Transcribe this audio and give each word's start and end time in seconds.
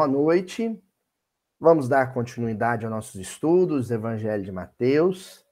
Boa 0.00 0.08
noite. 0.08 0.82
Vamos 1.60 1.86
dar 1.86 2.14
continuidade 2.14 2.86
aos 2.86 2.94
nossos 2.94 3.16
estudos, 3.16 3.90
Evangelho 3.90 4.42
de 4.42 4.50
Mateus. 4.50 5.44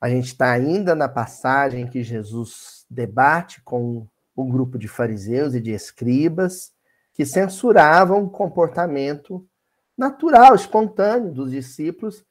A 0.00 0.08
gente 0.08 0.28
está 0.28 0.50
ainda 0.50 0.94
na 0.94 1.10
passagem 1.10 1.86
que 1.86 2.02
Jesus 2.02 2.86
debate 2.88 3.60
com 3.62 4.08
o 4.34 4.44
grupo 4.46 4.78
de 4.78 4.88
fariseus 4.88 5.52
e 5.52 5.60
de 5.60 5.72
escribas 5.72 6.72
que 7.12 7.26
censuravam 7.26 8.24
o 8.24 8.30
comportamento 8.30 9.46
natural, 9.94 10.54
espontâneo 10.54 11.30
dos 11.30 11.50
discípulos 11.50 12.24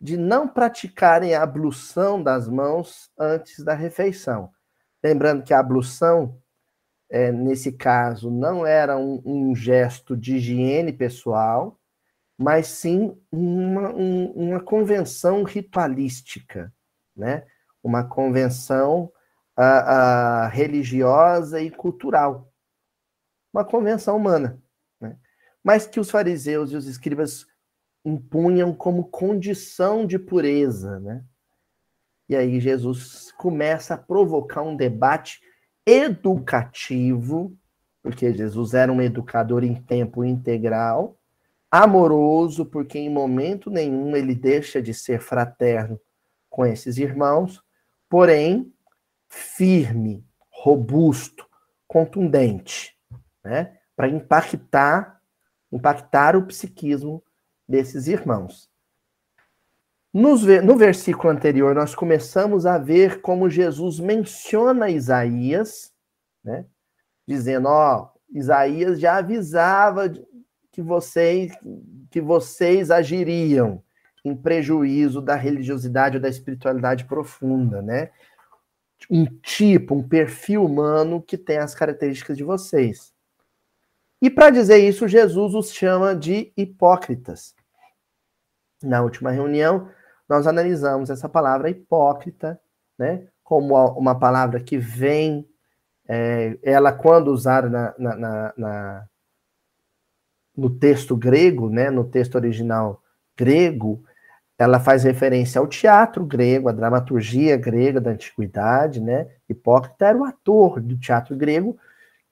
de 0.00 0.16
não 0.16 0.48
praticarem 0.48 1.36
a 1.36 1.44
ablução 1.44 2.20
das 2.20 2.48
mãos 2.48 3.12
antes 3.16 3.62
da 3.64 3.74
refeição. 3.74 4.50
Lembrando 5.00 5.44
que 5.44 5.54
a 5.54 5.60
ablução, 5.60 6.36
é, 7.14 7.30
nesse 7.30 7.70
caso, 7.70 8.28
não 8.28 8.66
era 8.66 8.98
um, 8.98 9.22
um, 9.24 9.54
gesto 9.54 10.16
de 10.16 10.34
higiene 10.34 10.92
pessoal, 10.92 11.78
mas 12.36 12.66
sim 12.66 13.16
uma, 13.30 13.92
um, 13.94 14.32
uma 14.32 14.60
convenção 14.60 15.44
ritualística, 15.44 16.74
né? 17.16 17.46
uma 17.84 18.02
convenção 18.02 19.12
a, 19.56 19.62
a, 20.42 20.48
religiosa 20.48 21.60
e 21.60 21.70
cultural, 21.70 22.52
uma 23.52 23.64
convenção 23.64 24.16
humana, 24.16 24.60
né? 25.00 25.16
mas 25.62 25.86
que 25.86 26.00
os 26.00 26.10
fariseus 26.10 26.72
e 26.72 26.76
os 26.76 26.88
escribas 26.88 27.46
impunham 28.04 28.74
como 28.74 29.04
condição 29.04 30.04
de 30.04 30.18
pureza, 30.18 30.98
né? 30.98 31.24
E 32.28 32.34
aí 32.34 32.58
Jesus 32.58 33.30
começa 33.32 33.94
a 33.94 33.98
provocar 33.98 34.62
um 34.62 34.74
debate 34.74 35.40
educativo, 35.86 37.56
porque 38.02 38.32
Jesus 38.32 38.74
era 38.74 38.92
um 38.92 39.00
educador 39.00 39.64
em 39.64 39.74
tempo 39.74 40.24
integral, 40.24 41.18
amoroso, 41.70 42.64
porque 42.66 42.98
em 42.98 43.10
momento 43.10 43.70
nenhum 43.70 44.16
ele 44.16 44.34
deixa 44.34 44.80
de 44.80 44.94
ser 44.94 45.20
fraterno 45.20 46.00
com 46.48 46.64
esses 46.64 46.98
irmãos, 46.98 47.62
porém 48.08 48.72
firme, 49.28 50.24
robusto, 50.50 51.44
contundente, 51.86 52.96
né? 53.42 53.76
Para 53.96 54.08
impactar, 54.08 55.20
impactar 55.70 56.36
o 56.36 56.46
psiquismo 56.46 57.22
desses 57.68 58.06
irmãos. 58.06 58.70
No 60.14 60.76
versículo 60.76 61.32
anterior, 61.32 61.74
nós 61.74 61.92
começamos 61.92 62.66
a 62.66 62.78
ver 62.78 63.20
como 63.20 63.50
Jesus 63.50 63.98
menciona 63.98 64.88
Isaías, 64.88 65.92
né? 66.44 66.64
dizendo: 67.26 67.66
Ó, 67.66 68.10
Isaías 68.30 69.00
já 69.00 69.16
avisava 69.16 70.08
que 70.70 70.80
vocês, 70.80 71.52
que 72.12 72.20
vocês 72.20 72.92
agiriam 72.92 73.82
em 74.24 74.36
prejuízo 74.36 75.20
da 75.20 75.34
religiosidade 75.34 76.16
ou 76.16 76.22
da 76.22 76.28
espiritualidade 76.28 77.06
profunda, 77.06 77.82
né? 77.82 78.12
Um 79.10 79.26
tipo, 79.26 79.96
um 79.96 80.02
perfil 80.08 80.64
humano 80.64 81.20
que 81.20 81.36
tem 81.36 81.58
as 81.58 81.74
características 81.74 82.36
de 82.36 82.44
vocês. 82.44 83.12
E 84.22 84.30
para 84.30 84.50
dizer 84.50 84.78
isso, 84.78 85.08
Jesus 85.08 85.54
os 85.54 85.72
chama 85.72 86.14
de 86.14 86.52
hipócritas. 86.56 87.52
Na 88.80 89.02
última 89.02 89.32
reunião, 89.32 89.90
nós 90.28 90.46
analisamos 90.46 91.10
essa 91.10 91.28
palavra 91.28 91.70
hipócrita, 91.70 92.60
né, 92.98 93.26
como 93.42 93.74
uma 93.92 94.18
palavra 94.18 94.60
que 94.60 94.78
vem, 94.78 95.46
é, 96.08 96.58
ela 96.62 96.92
quando 96.92 97.28
usada 97.28 97.68
na, 97.68 97.94
na, 97.98 98.54
na, 98.56 99.08
no 100.56 100.70
texto 100.70 101.16
grego, 101.16 101.68
né, 101.68 101.90
no 101.90 102.04
texto 102.04 102.36
original 102.36 103.02
grego, 103.36 104.02
ela 104.58 104.78
faz 104.78 105.02
referência 105.02 105.58
ao 105.58 105.66
teatro 105.66 106.24
grego, 106.24 106.68
à 106.68 106.72
dramaturgia 106.72 107.56
grega 107.56 108.00
da 108.00 108.10
antiguidade, 108.10 109.00
né? 109.00 109.28
Hipócrita 109.48 110.06
era 110.06 110.16
o 110.16 110.24
ator 110.24 110.80
do 110.80 110.96
teatro 110.96 111.36
grego 111.36 111.76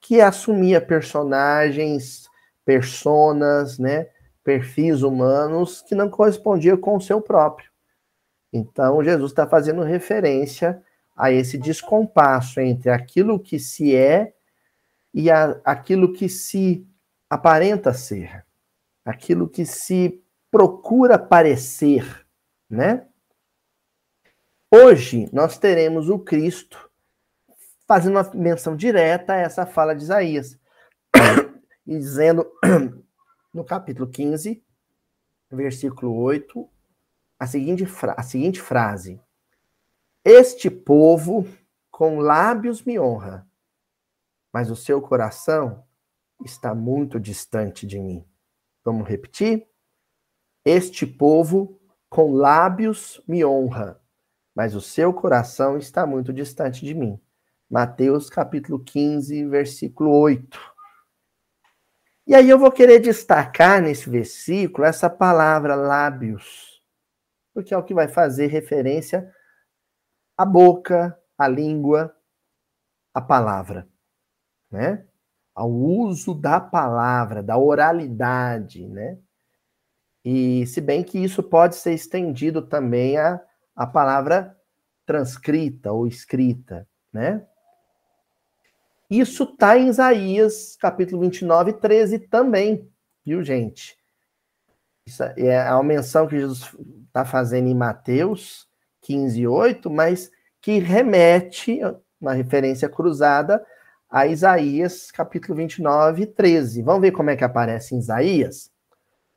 que 0.00 0.20
assumia 0.20 0.80
personagens, 0.80 2.28
personas, 2.64 3.78
né? 3.78 4.06
Perfis 4.44 5.02
humanos 5.02 5.82
que 5.82 5.94
não 5.94 6.08
correspondiam 6.08 6.76
com 6.76 6.96
o 6.96 7.00
seu 7.00 7.20
próprio. 7.20 7.71
Então, 8.52 9.02
Jesus 9.02 9.30
está 9.30 9.46
fazendo 9.46 9.82
referência 9.82 10.82
a 11.16 11.30
esse 11.30 11.56
descompasso 11.56 12.60
entre 12.60 12.90
aquilo 12.90 13.40
que 13.40 13.58
se 13.58 13.96
é 13.96 14.34
e 15.14 15.30
a, 15.30 15.60
aquilo 15.64 16.12
que 16.12 16.28
se 16.28 16.86
aparenta 17.30 17.92
ser, 17.94 18.44
aquilo 19.04 19.48
que 19.48 19.64
se 19.64 20.22
procura 20.50 21.18
parecer, 21.18 22.26
né? 22.68 23.06
Hoje 24.70 25.28
nós 25.32 25.58
teremos 25.58 26.08
o 26.08 26.18
Cristo 26.18 26.90
fazendo 27.86 28.16
uma 28.16 28.30
menção 28.34 28.74
direta 28.74 29.34
a 29.34 29.36
essa 29.36 29.66
fala 29.66 29.94
de 29.94 30.02
Isaías, 30.02 30.58
e 31.86 31.98
dizendo 31.98 32.50
no 33.52 33.64
capítulo 33.64 34.08
15, 34.08 34.62
versículo 35.50 36.14
8, 36.14 36.68
a 37.42 37.46
seguinte, 37.46 37.84
a 38.16 38.22
seguinte 38.22 38.60
frase: 38.60 39.20
Este 40.24 40.70
povo 40.70 41.44
com 41.90 42.20
lábios 42.20 42.84
me 42.84 43.00
honra, 43.00 43.44
mas 44.52 44.70
o 44.70 44.76
seu 44.76 45.02
coração 45.02 45.84
está 46.44 46.72
muito 46.72 47.18
distante 47.18 47.84
de 47.84 47.98
mim. 47.98 48.24
Vamos 48.84 49.08
repetir? 49.08 49.66
Este 50.64 51.04
povo 51.04 51.80
com 52.08 52.32
lábios 52.32 53.20
me 53.26 53.44
honra, 53.44 54.00
mas 54.54 54.76
o 54.76 54.80
seu 54.80 55.12
coração 55.12 55.76
está 55.76 56.06
muito 56.06 56.32
distante 56.32 56.84
de 56.86 56.94
mim. 56.94 57.20
Mateus 57.68 58.30
capítulo 58.30 58.78
15, 58.78 59.46
versículo 59.46 60.12
8. 60.12 60.60
E 62.24 62.36
aí 62.36 62.48
eu 62.48 62.58
vou 62.58 62.70
querer 62.70 63.00
destacar 63.00 63.82
nesse 63.82 64.08
versículo 64.08 64.86
essa 64.86 65.10
palavra 65.10 65.74
lábios 65.74 66.71
porque 67.52 67.74
é 67.74 67.76
o 67.76 67.82
que 67.82 67.94
vai 67.94 68.08
fazer 68.08 68.46
referência 68.46 69.32
à 70.36 70.44
boca, 70.44 71.18
à 71.36 71.46
língua, 71.46 72.14
à 73.12 73.20
palavra, 73.20 73.88
né? 74.70 75.06
Ao 75.54 75.70
uso 75.70 76.34
da 76.34 76.60
palavra, 76.60 77.42
da 77.42 77.58
oralidade, 77.58 78.88
né? 78.88 79.18
E 80.24 80.66
se 80.66 80.80
bem 80.80 81.02
que 81.02 81.18
isso 81.18 81.42
pode 81.42 81.76
ser 81.76 81.92
estendido 81.92 82.62
também 82.62 83.18
à, 83.18 83.40
à 83.74 83.86
palavra 83.86 84.56
transcrita 85.04 85.92
ou 85.92 86.06
escrita, 86.06 86.88
né? 87.12 87.46
Isso 89.10 89.44
está 89.44 89.76
em 89.76 89.88
Isaías, 89.88 90.74
capítulo 90.76 91.20
29, 91.20 91.74
13 91.74 92.18
também, 92.18 92.90
viu, 93.22 93.44
gente? 93.44 93.98
Isso 95.06 95.22
é, 95.22 95.34
é 95.36 95.74
uma 95.74 95.82
menção 95.82 96.26
que 96.26 96.38
Jesus 96.38 96.74
está 97.12 97.26
fazendo 97.26 97.68
em 97.68 97.74
Mateus 97.74 98.66
15, 99.02 99.46
8, 99.46 99.90
mas 99.90 100.30
que 100.62 100.78
remete, 100.78 101.80
uma 102.18 102.32
referência 102.32 102.88
cruzada, 102.88 103.62
a 104.10 104.26
Isaías 104.26 105.10
capítulo 105.10 105.56
29, 105.56 106.26
13. 106.26 106.82
Vamos 106.82 107.02
ver 107.02 107.12
como 107.12 107.28
é 107.28 107.36
que 107.36 107.44
aparece 107.44 107.94
em 107.94 107.98
Isaías? 107.98 108.70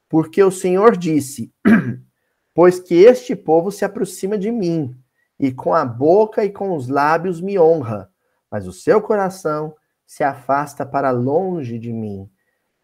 Porque 0.08 0.42
o 0.42 0.52
Senhor 0.52 0.96
disse: 0.96 1.52
Pois 2.54 2.80
que 2.80 2.96
este 2.96 3.36
povo 3.36 3.72
se 3.72 3.84
aproxima 3.84 4.38
de 4.38 4.52
mim, 4.52 4.96
e 5.38 5.52
com 5.52 5.74
a 5.74 5.84
boca 5.84 6.46
e 6.46 6.50
com 6.50 6.74
os 6.78 6.88
lábios 6.88 7.42
me 7.42 7.60
honra, 7.60 8.10
mas 8.50 8.68
o 8.68 8.72
seu 8.72 9.02
coração 9.02 9.76
se 10.06 10.24
afasta 10.24 10.86
para 10.86 11.12
longe 11.12 11.78
de 11.78 11.92
mim 11.92 12.30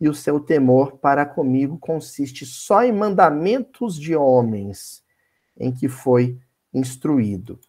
e 0.01 0.09
o 0.09 0.15
seu 0.15 0.39
temor 0.39 0.97
para 0.97 1.27
comigo 1.27 1.77
consiste 1.77 2.43
só 2.43 2.83
em 2.83 2.91
mandamentos 2.91 3.99
de 3.99 4.15
homens 4.15 5.03
em 5.55 5.71
que 5.71 5.87
foi 5.87 6.39
instruído. 6.73 7.59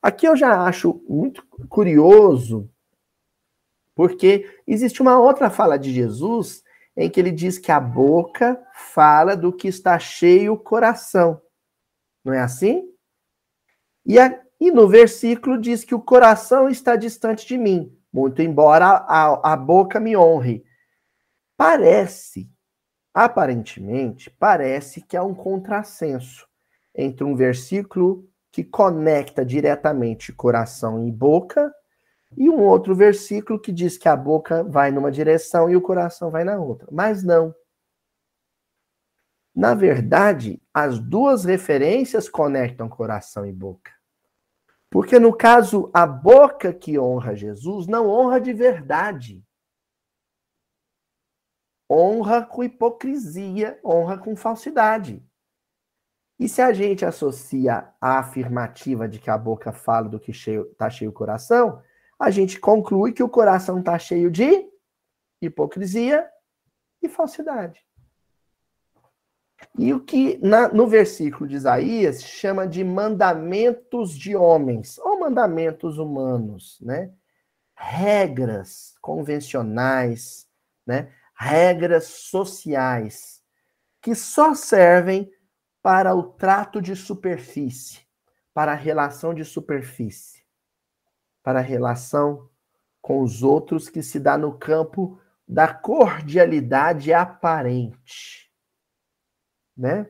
Aqui 0.00 0.26
eu 0.26 0.34
já 0.34 0.62
acho 0.62 1.04
muito 1.06 1.46
curioso, 1.68 2.70
porque 3.94 4.50
existe 4.66 5.02
uma 5.02 5.18
outra 5.18 5.50
fala 5.50 5.78
de 5.78 5.92
Jesus 5.92 6.64
em 6.96 7.10
que 7.10 7.20
ele 7.20 7.30
diz 7.30 7.58
que 7.58 7.70
a 7.70 7.78
boca 7.78 8.58
fala 8.72 9.36
do 9.36 9.52
que 9.52 9.68
está 9.68 9.98
cheio 9.98 10.54
o 10.54 10.58
coração. 10.58 11.38
Não 12.24 12.32
é 12.32 12.40
assim? 12.40 12.88
E, 14.06 14.18
a, 14.18 14.40
e 14.58 14.70
no 14.70 14.88
versículo 14.88 15.60
diz 15.60 15.84
que 15.84 15.94
o 15.94 16.00
coração 16.00 16.66
está 16.66 16.96
distante 16.96 17.46
de 17.46 17.58
mim, 17.58 17.94
muito 18.10 18.40
embora 18.40 18.86
a, 18.86 19.52
a 19.52 19.56
boca 19.56 20.00
me 20.00 20.16
honre. 20.16 20.64
Parece, 21.56 22.50
aparentemente, 23.12 24.30
parece 24.30 25.00
que 25.00 25.16
há 25.16 25.22
um 25.22 25.34
contrassenso 25.34 26.48
entre 26.94 27.24
um 27.24 27.34
versículo 27.34 28.28
que 28.50 28.64
conecta 28.64 29.44
diretamente 29.44 30.32
coração 30.32 31.06
e 31.06 31.10
boca 31.10 31.72
e 32.36 32.48
um 32.48 32.60
outro 32.60 32.94
versículo 32.94 33.60
que 33.60 33.72
diz 33.72 33.96
que 33.96 34.08
a 34.08 34.16
boca 34.16 34.64
vai 34.64 34.90
numa 34.90 35.10
direção 35.10 35.70
e 35.70 35.76
o 35.76 35.80
coração 35.80 36.30
vai 36.30 36.44
na 36.44 36.58
outra. 36.58 36.88
Mas 36.90 37.22
não. 37.22 37.54
Na 39.54 39.74
verdade, 39.74 40.60
as 40.72 40.98
duas 40.98 41.44
referências 41.44 42.28
conectam 42.28 42.88
coração 42.88 43.46
e 43.46 43.52
boca. 43.52 43.92
Porque 44.90 45.18
no 45.18 45.32
caso, 45.32 45.90
a 45.92 46.06
boca 46.06 46.72
que 46.72 46.98
honra 46.98 47.36
Jesus 47.36 47.86
não 47.86 48.08
honra 48.08 48.40
de 48.40 48.52
verdade. 48.52 49.44
Honra 51.94 52.42
com 52.42 52.64
hipocrisia, 52.64 53.78
honra 53.84 54.18
com 54.18 54.34
falsidade. 54.34 55.24
E 56.36 56.48
se 56.48 56.60
a 56.60 56.72
gente 56.72 57.04
associa 57.04 57.88
a 58.00 58.18
afirmativa 58.18 59.08
de 59.08 59.20
que 59.20 59.30
a 59.30 59.38
boca 59.38 59.70
fala 59.70 60.08
do 60.08 60.18
que 60.18 60.32
está 60.32 60.42
cheio, 60.42 60.64
tá 60.74 60.90
cheio 60.90 61.10
o 61.10 61.14
coração, 61.14 61.80
a 62.18 62.30
gente 62.30 62.58
conclui 62.58 63.12
que 63.12 63.22
o 63.22 63.28
coração 63.28 63.78
está 63.78 63.96
cheio 63.96 64.28
de 64.28 64.68
hipocrisia 65.40 66.28
e 67.00 67.08
falsidade. 67.08 67.80
E 69.78 69.94
o 69.94 70.00
que 70.00 70.38
na, 70.38 70.68
no 70.68 70.88
versículo 70.88 71.48
de 71.48 71.54
Isaías 71.54 72.24
chama 72.24 72.66
de 72.66 72.82
mandamentos 72.82 74.16
de 74.16 74.34
homens, 74.34 74.98
ou 74.98 75.20
mandamentos 75.20 75.98
humanos, 75.98 76.78
né? 76.80 77.12
Regras 77.76 78.94
convencionais, 79.00 80.48
né? 80.86 81.12
Regras 81.34 82.04
sociais 82.04 83.42
que 84.04 84.14
só 84.14 84.54
servem 84.54 85.32
para 85.82 86.14
o 86.14 86.22
trato 86.22 86.80
de 86.80 86.94
superfície, 86.94 88.00
para 88.52 88.72
a 88.72 88.74
relação 88.74 89.32
de 89.32 89.46
superfície, 89.46 90.44
para 91.42 91.60
a 91.60 91.62
relação 91.62 92.50
com 93.00 93.22
os 93.22 93.42
outros 93.42 93.88
que 93.88 94.02
se 94.02 94.20
dá 94.20 94.36
no 94.36 94.58
campo 94.58 95.18
da 95.48 95.72
cordialidade 95.72 97.14
aparente, 97.14 98.50
né? 99.74 100.06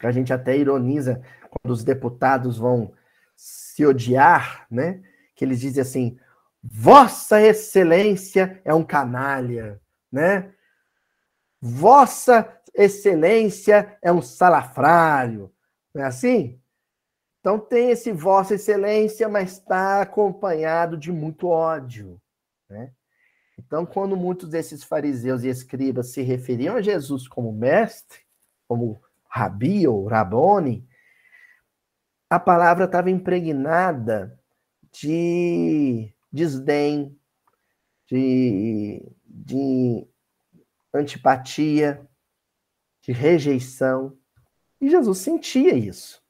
Que 0.00 0.06
a 0.06 0.10
gente 0.10 0.32
até 0.32 0.56
ironiza 0.56 1.22
quando 1.50 1.70
os 1.70 1.84
deputados 1.84 2.56
vão 2.56 2.94
se 3.36 3.84
odiar, 3.84 4.66
né? 4.70 5.02
Que 5.36 5.44
eles 5.44 5.60
dizem 5.60 5.82
assim: 5.82 6.18
Vossa 6.62 7.42
Excelência 7.42 8.60
é 8.64 8.72
um 8.72 8.84
canalha, 8.84 9.80
né? 10.14 10.54
Vossa 11.60 12.60
Excelência 12.72 13.98
é 14.02 14.12
um 14.12 14.22
salafrário, 14.22 15.52
não 15.94 16.02
é 16.02 16.06
assim? 16.06 16.60
Então 17.40 17.58
tem 17.58 17.90
esse 17.90 18.10
Vossa 18.12 18.54
Excelência, 18.54 19.28
mas 19.28 19.52
está 19.52 20.00
acompanhado 20.00 20.96
de 20.96 21.12
muito 21.12 21.48
ódio, 21.48 22.20
né? 22.68 22.92
Então, 23.56 23.86
quando 23.86 24.16
muitos 24.16 24.48
desses 24.48 24.82
fariseus 24.82 25.44
e 25.44 25.48
escribas 25.48 26.08
se 26.08 26.22
referiam 26.22 26.74
a 26.74 26.82
Jesus 26.82 27.28
como 27.28 27.52
mestre, 27.52 28.18
como 28.66 29.00
rabi 29.28 29.86
ou 29.86 30.06
rabone, 30.06 30.84
a 32.28 32.40
palavra 32.40 32.86
estava 32.86 33.10
impregnada 33.10 34.36
de 34.90 36.12
desdém, 36.32 37.16
de, 38.10 39.00
de 39.44 40.08
antipatia, 40.92 42.08
de 43.02 43.12
rejeição. 43.12 44.18
E 44.80 44.88
Jesus 44.88 45.18
sentia 45.18 45.74
isso. 45.74 46.22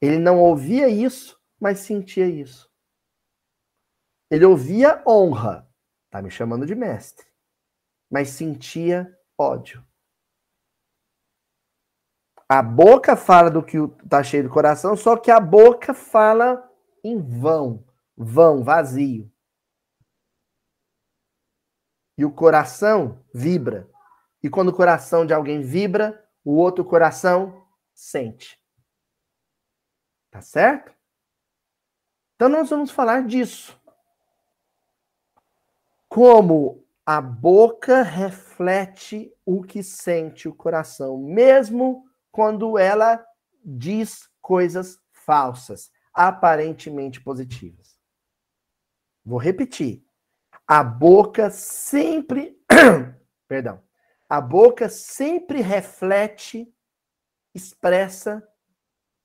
Ele 0.00 0.18
não 0.18 0.38
ouvia 0.38 0.88
isso, 0.88 1.40
mas 1.58 1.80
sentia 1.80 2.26
isso. 2.26 2.70
Ele 4.30 4.44
ouvia 4.44 5.02
honra, 5.06 5.70
Tá 6.10 6.20
me 6.20 6.30
chamando 6.30 6.66
de 6.66 6.74
mestre. 6.74 7.24
Mas 8.10 8.30
sentia 8.30 9.16
ódio. 9.38 9.86
A 12.48 12.60
boca 12.60 13.14
fala 13.14 13.48
do 13.48 13.62
que 13.62 13.76
tá 14.08 14.24
cheio 14.24 14.42
do 14.42 14.50
coração, 14.50 14.96
só 14.96 15.16
que 15.16 15.30
a 15.30 15.38
boca 15.38 15.94
fala 15.94 16.68
em 17.04 17.22
vão, 17.22 17.86
vão, 18.16 18.64
vazio. 18.64 19.32
E 22.20 22.24
o 22.26 22.30
coração 22.30 23.24
vibra. 23.32 23.88
E 24.42 24.50
quando 24.50 24.68
o 24.68 24.76
coração 24.76 25.24
de 25.24 25.32
alguém 25.32 25.62
vibra, 25.62 26.22
o 26.44 26.54
outro 26.54 26.84
coração 26.84 27.66
sente. 27.94 28.62
Tá 30.30 30.42
certo? 30.42 30.94
Então 32.34 32.46
nós 32.50 32.68
vamos 32.68 32.90
falar 32.90 33.26
disso 33.26 33.80
como 36.10 36.86
a 37.06 37.22
boca 37.22 38.02
reflete 38.02 39.34
o 39.46 39.62
que 39.62 39.82
sente 39.82 40.46
o 40.46 40.54
coração, 40.54 41.16
mesmo 41.16 42.04
quando 42.30 42.76
ela 42.76 43.26
diz 43.64 44.28
coisas 44.42 45.00
falsas, 45.10 45.90
aparentemente 46.12 47.18
positivas. 47.18 47.98
Vou 49.24 49.38
repetir. 49.38 50.04
A 50.72 50.84
boca 50.84 51.50
sempre, 51.50 52.56
perdão, 53.48 53.82
a 54.28 54.40
boca 54.40 54.88
sempre 54.88 55.60
reflete, 55.60 56.72
expressa 57.52 58.40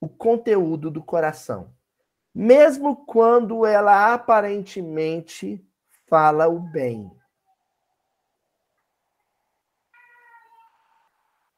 o 0.01 0.09
conteúdo 0.09 0.89
do 0.89 1.03
coração, 1.03 1.71
mesmo 2.33 3.05
quando 3.05 3.63
ela 3.63 4.11
aparentemente 4.11 5.63
fala 6.07 6.47
o 6.47 6.59
bem. 6.59 7.11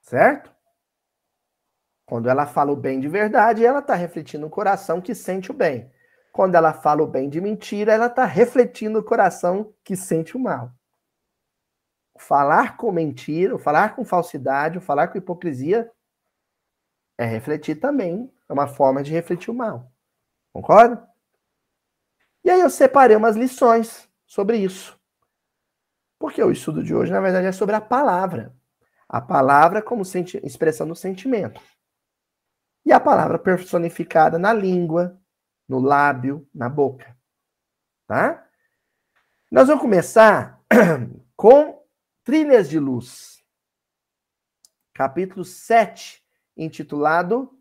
Certo? 0.02 0.54
Quando 2.06 2.28
ela 2.28 2.46
fala 2.46 2.74
o 2.74 2.76
bem 2.76 3.00
de 3.00 3.08
verdade, 3.08 3.66
ela 3.66 3.80
está 3.80 3.96
refletindo 3.96 4.48
o 4.48 4.50
coração 4.50 5.00
que 5.00 5.16
sente 5.16 5.50
o 5.50 5.54
bem. 5.54 5.90
Quando 6.38 6.54
ela 6.54 6.72
fala 6.72 7.02
o 7.02 7.08
bem 7.08 7.28
de 7.32 7.42
mentira, 7.42 7.92
ela 7.92 8.06
está 8.06 8.24
refletindo 8.24 9.00
o 9.00 9.04
coração 9.04 9.74
que 9.84 9.96
sente 9.96 10.38
o 10.38 10.40
mal. 10.40 10.72
falar 12.16 12.78
com 12.78 12.92
mentira, 12.92 13.58
falar 13.58 13.96
com 13.96 14.06
falsidade, 14.06 14.80
falar 14.80 15.08
com 15.08 15.18
hipocrisia 15.18 15.92
é 17.18 17.26
refletir 17.26 17.80
também, 17.80 18.32
é 18.48 18.54
uma 18.54 18.68
forma 18.68 19.02
de 19.02 19.12
refletir 19.12 19.50
o 19.50 19.54
mal. 19.56 19.92
Concorda? 20.54 21.10
E 22.44 22.52
aí 22.52 22.62
eu 22.62 22.70
separei 22.70 23.18
umas 23.18 23.36
lições 23.36 24.08
sobre 24.24 24.58
isso. 24.58 24.96
Porque 26.20 26.44
o 26.44 26.52
estudo 26.52 26.84
de 26.84 26.94
hoje, 26.94 27.12
na 27.12 27.20
verdade, 27.20 27.48
é 27.48 27.52
sobre 27.52 27.76
a 27.76 27.82
palavra. 27.82 28.56
A 29.10 29.20
palavra 29.20 29.82
como 29.82 30.04
expressão 30.04 30.88
do 30.88 30.96
sentimento. 30.96 31.60
E 32.86 32.94
a 32.94 33.00
palavra 33.00 33.40
personificada 33.40 34.38
na 34.38 34.54
língua, 34.54 35.20
no 35.68 35.80
lábio, 35.80 36.48
na 36.54 36.70
boca. 36.70 37.16
Tá? 38.08 38.48
Nós 39.52 39.68
vamos 39.68 39.82
começar 39.82 40.64
com 41.36 41.86
Trilhas 42.24 42.70
de 42.70 42.80
Luz. 42.80 43.44
Capítulo 44.94 45.44
7, 45.46 46.24
intitulado 46.56 47.54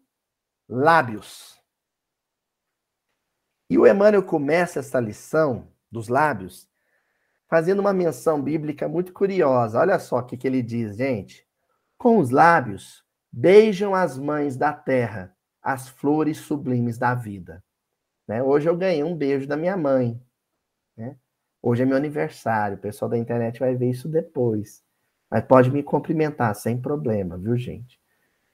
Lábios. 0.68 1.60
E 3.68 3.76
o 3.78 3.86
Emmanuel 3.86 4.22
começa 4.22 4.78
essa 4.78 5.00
lição 5.00 5.72
dos 5.90 6.08
lábios, 6.08 6.68
fazendo 7.48 7.80
uma 7.80 7.92
menção 7.92 8.40
bíblica 8.40 8.88
muito 8.88 9.12
curiosa. 9.12 9.78
Olha 9.78 9.98
só 9.98 10.18
o 10.18 10.24
que, 10.24 10.36
que 10.36 10.46
ele 10.46 10.62
diz, 10.62 10.96
gente. 10.96 11.46
Com 11.98 12.18
os 12.18 12.30
lábios, 12.30 13.04
beijam 13.32 13.94
as 13.94 14.16
mães 14.16 14.56
da 14.56 14.72
terra, 14.72 15.36
as 15.60 15.88
flores 15.88 16.38
sublimes 16.38 16.96
da 16.96 17.14
vida. 17.14 17.62
Né? 18.26 18.42
Hoje 18.42 18.68
eu 18.68 18.76
ganhei 18.76 19.04
um 19.04 19.16
beijo 19.16 19.46
da 19.46 19.56
minha 19.56 19.76
mãe. 19.76 20.20
Né? 20.96 21.16
Hoje 21.62 21.82
é 21.82 21.86
meu 21.86 21.96
aniversário. 21.96 22.76
O 22.76 22.80
pessoal 22.80 23.10
da 23.10 23.18
internet 23.18 23.60
vai 23.60 23.74
ver 23.74 23.90
isso 23.90 24.08
depois. 24.08 24.82
Mas 25.30 25.44
pode 25.44 25.70
me 25.70 25.82
cumprimentar 25.82 26.54
sem 26.54 26.80
problema, 26.80 27.36
viu, 27.36 27.56
gente? 27.56 28.00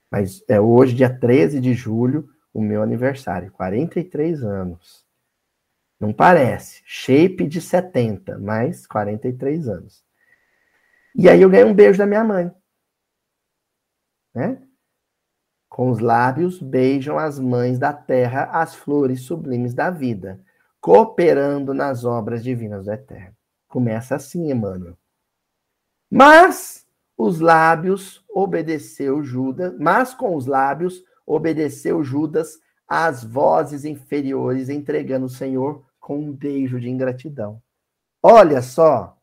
Mas 0.09 0.43
é 0.47 0.59
hoje, 0.59 0.95
dia 0.95 1.09
13 1.09 1.59
de 1.59 1.73
julho, 1.73 2.29
o 2.53 2.61
meu 2.61 2.83
aniversário, 2.83 3.51
43 3.51 4.43
anos. 4.43 5.05
Não 5.99 6.13
parece. 6.13 6.81
Shape 6.85 7.47
de 7.47 7.61
70, 7.61 8.37
mais 8.37 8.85
43 8.85 9.67
anos. 9.67 10.03
E 11.15 11.29
aí 11.29 11.41
eu 11.41 11.49
ganhei 11.49 11.65
um 11.65 11.73
beijo 11.73 11.97
da 11.97 12.05
minha 12.05 12.23
mãe. 12.23 12.51
Né? 14.33 14.61
Com 15.73 15.89
os 15.89 15.97
lábios 15.97 16.61
beijam 16.61 17.17
as 17.17 17.39
mães 17.39 17.79
da 17.79 17.91
terra 17.91 18.43
as 18.43 18.75
flores 18.75 19.21
sublimes 19.21 19.73
da 19.73 19.89
vida, 19.89 20.39
cooperando 20.79 21.73
nas 21.73 22.05
obras 22.05 22.43
divinas 22.43 22.85
do 22.85 22.91
Eterno. 22.91 23.35
Começa 23.67 24.15
assim, 24.15 24.51
Emmanuel. 24.51 24.95
Mas 26.11 26.87
os 27.17 27.39
lábios 27.39 28.23
obedeceu 28.29 29.23
Judas, 29.23 29.75
mas 29.79 30.13
com 30.13 30.35
os 30.35 30.45
lábios 30.45 31.03
obedeceu 31.25 32.03
Judas 32.03 32.59
às 32.87 33.23
vozes 33.23 33.83
inferiores, 33.83 34.69
entregando 34.69 35.25
o 35.25 35.29
Senhor 35.29 35.83
com 35.99 36.19
um 36.19 36.31
beijo 36.31 36.79
de 36.79 36.87
ingratidão. 36.87 37.59
Olha 38.21 38.61
só, 38.61 39.17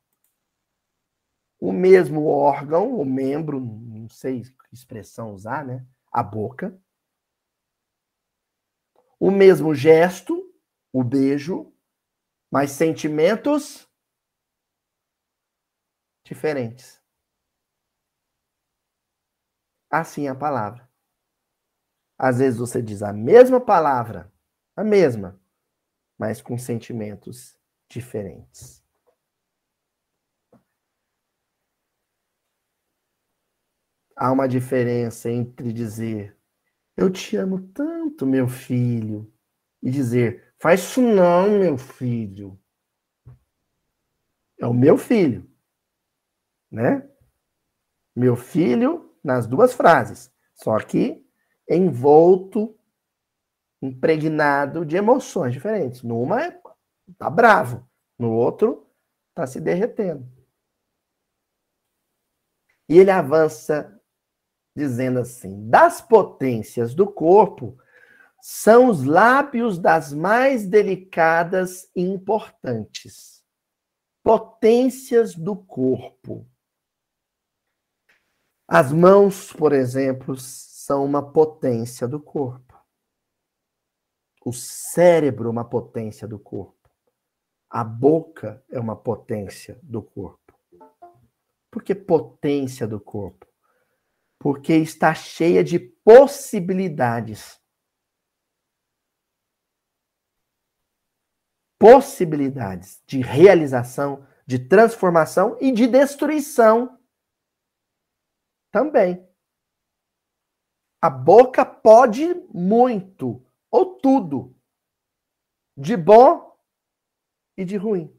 o 1.61 1.71
mesmo 1.73 2.27
órgão, 2.27 2.99
o 2.99 3.05
membro, 3.05 3.61
não 3.61 4.09
sei 4.09 4.43
que 4.43 4.75
expressão 4.75 5.33
usar, 5.33 5.65
né? 5.65 5.87
A 6.13 6.23
boca. 6.23 6.77
O 9.19 9.31
mesmo 9.31 9.75
gesto, 9.75 10.51
o 10.93 11.05
beijo, 11.05 11.73
mas 12.51 12.73
sentimentos 12.73 13.89
diferentes. 16.25 17.01
Assim 19.91 20.27
é 20.27 20.31
a 20.31 20.35
palavra. 20.35 20.89
Às 22.19 22.39
vezes 22.39 22.59
você 22.59 22.83
diz 22.83 23.03
a 23.03 23.13
mesma 23.13 23.61
palavra, 23.61 24.31
a 24.77 24.85
mesma, 24.85 25.41
mas 26.19 26.43
com 26.43 26.59
sentimentos 26.59 27.59
diferentes. 27.89 28.80
Há 34.23 34.31
uma 34.31 34.47
diferença 34.47 35.31
entre 35.31 35.73
dizer 35.73 36.37
eu 36.95 37.09
te 37.11 37.37
amo 37.37 37.59
tanto, 37.73 38.27
meu 38.27 38.47
filho, 38.47 39.33
e 39.83 39.91
dizer 39.91 40.53
faz 40.59 40.81
isso 40.81 41.01
não, 41.01 41.59
meu 41.59 41.79
filho. 41.79 42.61
É 44.61 44.67
o 44.67 44.75
meu 44.75 44.99
filho, 44.99 45.51
né? 46.71 47.09
Meu 48.15 48.37
filho 48.37 49.11
nas 49.25 49.47
duas 49.47 49.73
frases, 49.73 50.31
só 50.55 50.79
que 50.81 51.27
envolto, 51.67 52.79
impregnado 53.81 54.85
de 54.85 54.97
emoções 54.97 55.55
diferentes. 55.55 56.03
Numa 56.03 56.43
é 56.45 56.61
tá 57.17 57.31
bravo, 57.31 57.89
no 58.19 58.31
outro 58.33 58.87
tá 59.35 59.47
se 59.47 59.59
derretendo. 59.63 60.29
E 62.87 62.99
ele 62.99 63.11
avança 63.11 64.00
dizendo 64.75 65.19
assim: 65.19 65.69
das 65.69 66.01
potências 66.01 66.95
do 66.95 67.11
corpo 67.11 67.77
são 68.41 68.89
os 68.89 69.05
lábios 69.05 69.79
das 69.79 70.13
mais 70.13 70.67
delicadas 70.67 71.91
e 71.95 72.03
importantes. 72.03 73.45
Potências 74.23 75.35
do 75.35 75.57
corpo. 75.57 76.47
As 78.67 78.93
mãos, 78.93 79.53
por 79.53 79.73
exemplo, 79.73 80.37
são 80.39 81.05
uma 81.05 81.33
potência 81.33 82.07
do 82.07 82.21
corpo. 82.21 82.79
O 84.45 84.53
cérebro 84.53 85.49
é 85.49 85.51
uma 85.51 85.65
potência 85.65 86.27
do 86.27 86.39
corpo. 86.39 86.89
A 87.69 87.85
boca 87.85 88.65
é 88.71 88.81
uma 88.81 88.97
potência 88.97 89.79
do 89.83 90.03
corpo. 90.03 90.59
Por 91.71 91.83
que 91.83 91.95
potência 91.95 92.87
do 92.87 92.99
corpo? 92.99 93.50
Porque 94.41 94.73
está 94.73 95.15
cheia 95.15 95.63
de 95.63 95.79
possibilidades. 95.79 97.61
Possibilidades 101.79 103.03
de 103.07 103.21
realização, 103.21 104.27
de 104.47 104.59
transformação 104.59 105.59
e 105.61 105.71
de 105.71 105.87
destruição 105.87 106.99
também. 108.73 109.29
A 111.03 111.11
boca 111.11 111.65
pode 111.65 112.35
muito, 112.53 113.47
ou 113.71 113.99
tudo, 113.99 114.57
de 115.77 115.97
bom 115.97 116.59
e 117.57 117.65
de 117.65 117.77
ruim. 117.77 118.15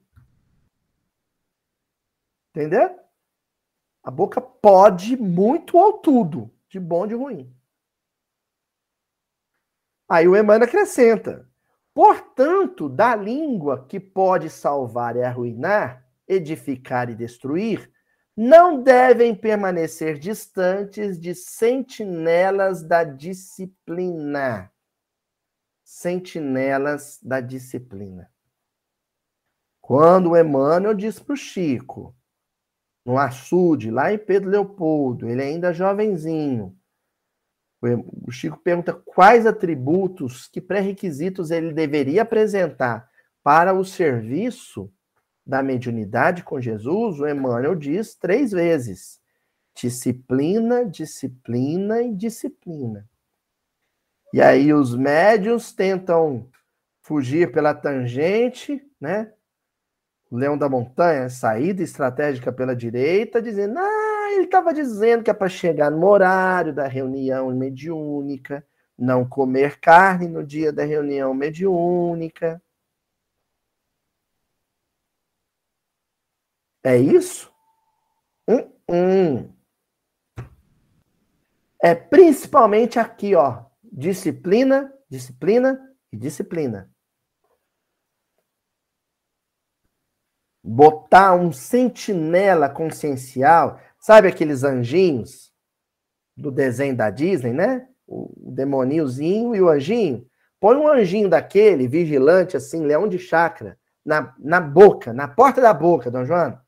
Entendeu? 2.49 2.99
A 4.03 4.09
boca 4.09 4.41
pode 4.41 5.15
muito 5.15 5.77
ou 5.77 5.93
tudo, 5.93 6.51
de 6.67 6.79
bom 6.79 7.05
de 7.05 7.13
ruim. 7.13 7.55
Aí 10.09 10.27
o 10.27 10.35
Emmanuel 10.35 10.67
acrescenta: 10.67 11.47
portanto, 11.93 12.89
da 12.89 13.15
língua 13.15 13.85
que 13.87 13.99
pode 13.99 14.49
salvar 14.49 15.15
e 15.15 15.23
arruinar, 15.23 16.05
edificar 16.27 17.09
e 17.09 17.15
destruir, 17.15 17.91
não 18.35 18.81
devem 18.81 19.35
permanecer 19.35 20.17
distantes 20.17 21.19
de 21.19 21.35
sentinelas 21.35 22.81
da 22.81 23.03
disciplina. 23.03 24.71
Sentinelas 25.83 27.19
da 27.21 27.39
disciplina. 27.39 28.31
Quando 29.79 30.31
o 30.31 30.37
Emmanuel 30.37 30.93
diz 30.93 31.19
para 31.19 31.33
o 31.33 31.37
Chico, 31.37 32.15
no 33.05 33.17
açude, 33.17 33.89
lá 33.89 34.13
em 34.13 34.17
Pedro 34.17 34.49
Leopoldo, 34.49 35.27
ele 35.27 35.41
ainda 35.41 35.73
jovenzinho, 35.73 36.75
o 38.27 38.31
Chico 38.31 38.57
pergunta 38.57 38.93
quais 38.93 39.47
atributos, 39.47 40.47
que 40.47 40.61
pré-requisitos 40.61 41.49
ele 41.49 41.73
deveria 41.73 42.21
apresentar 42.21 43.09
para 43.43 43.73
o 43.73 43.83
serviço 43.83 44.91
da 45.43 45.63
mediunidade 45.63 46.43
com 46.43 46.61
Jesus, 46.61 47.19
o 47.19 47.27
Emmanuel 47.27 47.75
diz 47.75 48.13
três 48.13 48.51
vezes: 48.51 49.19
disciplina, 49.73 50.85
disciplina 50.85 52.03
e 52.03 52.13
disciplina. 52.13 53.09
E 54.31 54.41
aí 54.41 54.71
os 54.73 54.95
médios 54.95 55.73
tentam 55.73 56.49
fugir 57.01 57.51
pela 57.51 57.73
tangente, 57.73 58.81
né? 58.99 59.33
Leão 60.31 60.57
da 60.57 60.69
montanha, 60.69 61.29
saída 61.29 61.83
estratégica 61.83 62.51
pela 62.53 62.75
direita, 62.75 63.41
dizendo: 63.41 63.77
ah, 63.77 64.31
ele 64.33 64.45
estava 64.45 64.73
dizendo 64.73 65.23
que 65.23 65.29
é 65.29 65.33
para 65.33 65.49
chegar 65.49 65.91
no 65.91 66.05
horário 66.07 66.73
da 66.73 66.87
reunião 66.87 67.53
mediúnica, 67.53 68.65
não 68.97 69.27
comer 69.27 69.79
carne 69.79 70.27
no 70.27 70.43
dia 70.43 70.71
da 70.71 70.85
reunião 70.85 71.33
mediúnica. 71.33 72.61
É 76.83 76.97
isso? 76.97 77.51
Hum, 78.47 78.71
hum. 78.89 79.49
É 81.83 81.93
principalmente 81.95 82.99
aqui, 82.99 83.35
ó. 83.35 83.65
Disciplina, 83.83 84.93
disciplina 85.09 85.79
e 86.11 86.17
disciplina. 86.17 86.89
Botar 90.63 91.33
um 91.33 91.51
sentinela 91.51 92.69
consciencial, 92.69 93.79
sabe 93.99 94.27
aqueles 94.27 94.63
anjinhos 94.63 95.51
do 96.37 96.51
desenho 96.51 96.95
da 96.95 97.09
Disney, 97.09 97.53
né? 97.53 97.87
O 98.07 98.31
demoniozinho 98.53 99.55
e 99.55 99.61
o 99.61 99.69
anjinho. 99.69 100.25
Põe 100.59 100.75
um 100.75 100.87
anjinho 100.87 101.29
daquele, 101.29 101.87
vigilante, 101.87 102.55
assim, 102.55 102.85
leão 102.85 103.07
de 103.07 103.17
chácara, 103.17 103.77
na, 104.05 104.33
na 104.39 104.59
boca, 104.59 105.13
na 105.13 105.27
porta 105.27 105.61
da 105.61 105.73
boca, 105.73 106.11
Dom 106.11 106.25
João. 106.25 106.59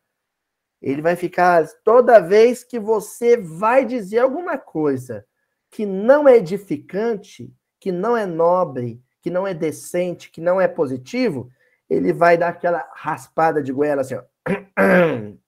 Ele 0.81 1.01
vai 1.01 1.15
ficar 1.15 1.65
toda 1.83 2.19
vez 2.19 2.63
que 2.63 2.79
você 2.79 3.37
vai 3.37 3.85
dizer 3.85 4.19
alguma 4.19 4.57
coisa 4.57 5.25
que 5.71 5.85
não 5.85 6.27
é 6.27 6.37
edificante, 6.37 7.53
que 7.79 7.91
não 7.91 8.15
é 8.17 8.25
nobre, 8.25 9.01
que 9.21 9.29
não 9.29 9.47
é 9.47 9.53
decente, 9.53 10.29
que 10.29 10.41
não 10.41 10.59
é 10.59 10.67
positivo, 10.67 11.49
ele 11.89 12.13
vai 12.13 12.37
dar 12.37 12.49
aquela 12.49 12.89
raspada 12.93 13.61
de 13.61 13.71
goela 13.71 14.01
assim, 14.01 14.15
ó. 14.15 14.23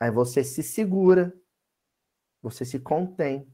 Aí 0.00 0.10
você 0.10 0.44
se 0.44 0.62
segura, 0.62 1.34
você 2.40 2.64
se 2.64 2.78
contém. 2.78 3.52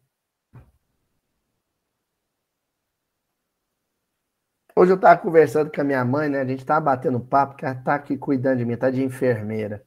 Hoje 4.76 4.90
eu 4.92 4.96
estava 4.96 5.20
conversando 5.20 5.70
com 5.70 5.80
a 5.80 5.84
minha 5.84 6.04
mãe, 6.04 6.28
né? 6.28 6.40
A 6.40 6.44
gente 6.44 6.60
estava 6.60 6.80
batendo 6.80 7.20
papo, 7.20 7.56
que 7.56 7.64
ela 7.64 7.74
está 7.78 7.94
aqui 7.94 8.16
cuidando 8.18 8.58
de 8.58 8.64
mim, 8.64 8.76
tá 8.76 8.90
de 8.90 9.02
enfermeira. 9.02 9.86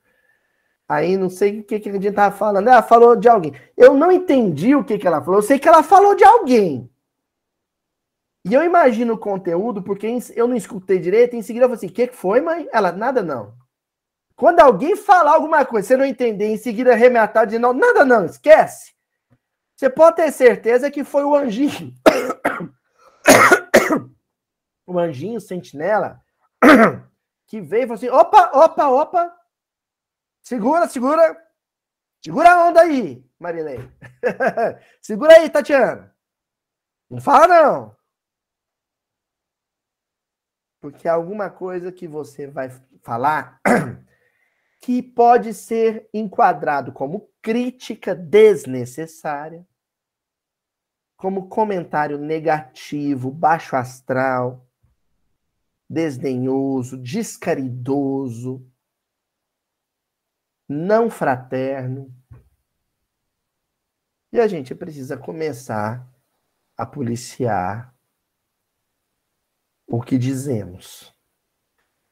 Aí 0.88 1.18
não 1.18 1.30
sei 1.30 1.60
o 1.60 1.64
que, 1.64 1.80
que 1.80 1.90
a 1.90 1.94
gente 1.94 2.12
tava 2.14 2.36
falando. 2.36 2.70
Ela 2.70 2.82
falou 2.82 3.16
de 3.16 3.28
alguém. 3.28 3.54
Eu 3.76 3.96
não 3.96 4.12
entendi 4.12 4.74
o 4.76 4.84
que, 4.84 4.98
que 4.98 5.06
ela 5.06 5.22
falou. 5.22 5.40
Eu 5.40 5.44
sei 5.44 5.60
que 5.60 5.68
ela 5.68 5.84
falou 5.84 6.16
de 6.16 6.24
alguém. 6.24 6.90
E 8.50 8.54
eu 8.54 8.64
imagino 8.64 9.16
o 9.16 9.18
conteúdo, 9.18 9.84
porque 9.84 10.08
eu 10.34 10.48
não 10.48 10.56
escutei 10.56 11.00
direito. 11.00 11.36
Em 11.36 11.42
seguida 11.42 11.66
eu 11.66 11.70
falei 11.70 11.78
assim: 11.78 11.88
o 11.88 11.94
que, 11.94 12.08
que 12.08 12.16
foi, 12.16 12.40
mãe? 12.40 12.68
Ela, 12.72 12.94
nada 12.94 13.22
não. 13.22 13.54
Quando 14.38 14.62
alguém 14.62 14.96
falar 14.96 15.34
alguma 15.34 15.66
coisa, 15.66 15.88
você 15.88 15.98
não 15.98 16.06
entender, 16.06 16.46
em 16.46 16.58
seguida 16.58 16.94
arrematar 16.94 17.46
de 17.46 17.60
não, 17.60 17.74
nada 17.74 18.06
não, 18.06 18.26
esquece. 18.26 18.94
Você 19.76 19.90
pode 19.90 20.16
ter 20.16 20.32
certeza 20.32 20.90
que 20.90 21.04
foi 21.04 21.24
o 21.24 21.36
anjinho. 21.36 21.94
o 24.88 24.98
anjinho 24.98 25.42
sentinela 25.42 26.22
que 27.48 27.60
veio 27.60 27.84
e 27.84 27.88
falou 27.88 27.96
assim: 27.96 28.10
opa, 28.10 28.52
opa, 28.54 28.88
opa, 28.88 29.36
Segura, 30.42 30.88
segura. 30.88 31.38
Segura 32.24 32.52
a 32.52 32.68
onda 32.68 32.82
aí, 32.82 33.24
Marilei. 33.38 33.80
segura 35.02 35.34
aí, 35.34 35.50
Tatiana. 35.50 36.16
Não 37.10 37.20
fala, 37.20 37.48
não. 37.48 37.97
Porque 40.80 41.08
alguma 41.08 41.50
coisa 41.50 41.92
que 41.92 42.08
você 42.08 42.48
vai 42.48 42.70
falar 43.02 43.60
que 44.82 45.02
pode 45.02 45.54
ser 45.54 46.10
enquadrado 46.14 46.92
como 46.92 47.30
crítica 47.42 48.14
desnecessária, 48.14 49.66
como 51.16 51.50
comentário 51.50 52.18
negativo, 52.18 53.32
baixo 53.32 53.76
astral, 53.76 54.68
desdenhoso, 55.90 56.98
descaridoso, 56.98 58.70
não 60.68 61.10
fraterno. 61.10 62.14
E 64.32 64.40
a 64.40 64.48
gente 64.48 64.76
precisa 64.76 65.18
começar 65.18 66.08
a 66.76 66.86
policiar 66.86 67.97
o 69.88 70.02
que 70.02 70.18
dizemos. 70.18 71.16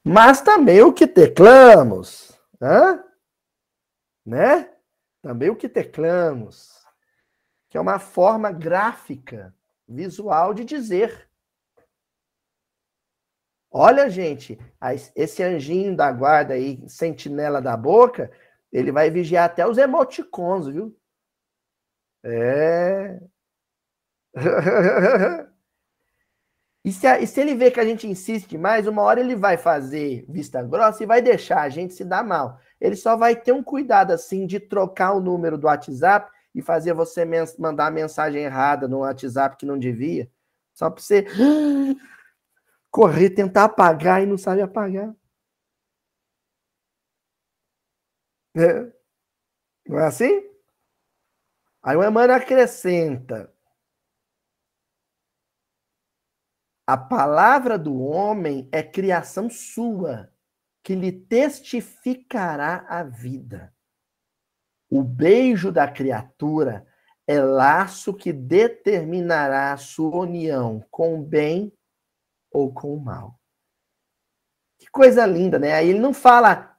Mas 0.03 0.41
também 0.41 0.81
o 0.81 0.93
que 0.93 1.05
teclamos. 1.05 2.39
Hã? 2.61 3.03
Né? 4.25 4.71
Também 5.21 5.49
o 5.49 5.55
que 5.55 5.67
teclamos. 5.67 6.85
Que 7.69 7.77
é 7.77 7.81
uma 7.81 7.99
forma 7.99 8.51
gráfica, 8.51 9.53
visual 9.87 10.53
de 10.53 10.63
dizer. 10.63 11.29
Olha, 13.69 14.09
gente, 14.09 14.57
esse 15.15 15.43
anjinho 15.43 15.97
da 15.97 16.09
guarda 16.11 16.53
aí, 16.53 16.81
sentinela 16.87 17.61
da 17.61 17.75
boca, 17.75 18.31
ele 18.71 18.91
vai 18.91 19.09
vigiar 19.09 19.45
até 19.45 19.67
os 19.67 19.77
emoticons, 19.77 20.67
viu? 20.67 20.97
É. 22.23 23.19
e, 26.85 26.91
se, 26.91 27.07
e 27.17 27.25
se 27.25 27.41
ele 27.41 27.55
vê 27.55 27.71
que 27.71 27.79
a 27.79 27.83
gente 27.83 28.05
insiste 28.05 28.47
demais, 28.47 28.85
uma 28.85 29.01
hora 29.01 29.19
ele 29.19 29.35
vai 29.35 29.57
fazer 29.57 30.23
vista 30.29 30.61
grossa 30.61 31.01
e 31.01 31.07
vai 31.07 31.19
deixar 31.19 31.61
a 31.61 31.69
gente 31.69 31.95
se 31.95 32.05
dar 32.05 32.23
mal. 32.23 32.59
Ele 32.79 32.95
só 32.95 33.17
vai 33.17 33.35
ter 33.35 33.51
um 33.51 33.63
cuidado 33.63 34.11
assim 34.11 34.45
de 34.45 34.59
trocar 34.59 35.13
o 35.13 35.19
número 35.19 35.57
do 35.57 35.65
WhatsApp 35.65 36.31
e 36.53 36.61
fazer 36.61 36.93
você 36.93 37.25
mens 37.25 37.57
mandar 37.57 37.91
mensagem 37.91 38.43
errada 38.43 38.87
no 38.87 38.99
WhatsApp 38.99 39.57
que 39.57 39.65
não 39.65 39.79
devia. 39.79 40.29
Só 40.75 40.91
para 40.91 41.01
você 41.01 41.25
correr, 42.91 43.31
tentar 43.31 43.63
apagar 43.63 44.21
e 44.21 44.27
não 44.27 44.37
sabe 44.37 44.61
apagar. 44.61 45.11
É. 48.55 48.91
Não 49.87 49.99
é 49.99 50.05
assim? 50.05 50.43
Aí 51.81 51.97
o 51.97 52.03
Emmanuel 52.03 52.37
acrescenta: 52.37 53.51
a 56.87 56.95
palavra 56.95 57.79
do 57.79 57.99
homem 57.99 58.69
é 58.71 58.83
criação 58.83 59.49
sua, 59.49 60.31
que 60.83 60.93
lhe 60.93 61.11
testificará 61.11 62.85
a 62.87 63.03
vida. 63.03 63.73
O 64.89 65.03
beijo 65.03 65.71
da 65.71 65.91
criatura 65.91 66.85
é 67.27 67.39
laço 67.39 68.13
que 68.13 68.31
determinará 68.31 69.73
a 69.73 69.77
sua 69.77 70.15
união 70.15 70.85
com 70.91 71.19
o 71.19 71.23
bem 71.23 71.73
ou 72.51 72.71
com 72.71 72.95
o 72.95 72.99
mal. 72.99 73.39
Que 74.77 74.87
coisa 74.91 75.25
linda, 75.25 75.57
né? 75.57 75.73
Aí 75.73 75.89
ele 75.89 75.99
não 75.99 76.13
fala 76.13 76.77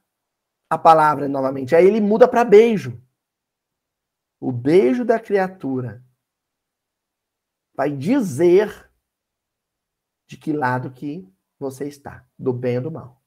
a 0.70 0.78
palavra 0.78 1.28
novamente, 1.28 1.74
aí 1.74 1.84
ele 1.84 2.00
muda 2.00 2.28
para 2.28 2.44
beijo. 2.44 3.02
O 4.38 4.52
beijo 4.52 5.04
da 5.04 5.18
criatura 5.18 6.04
vai 7.74 7.90
dizer 7.90 8.85
de 10.26 10.36
que 10.36 10.52
lado 10.52 10.92
que 10.92 11.32
você 11.58 11.86
está, 11.86 12.28
do 12.38 12.52
bem 12.52 12.78
ou 12.78 12.84
do 12.84 12.90
mal. 12.90 13.22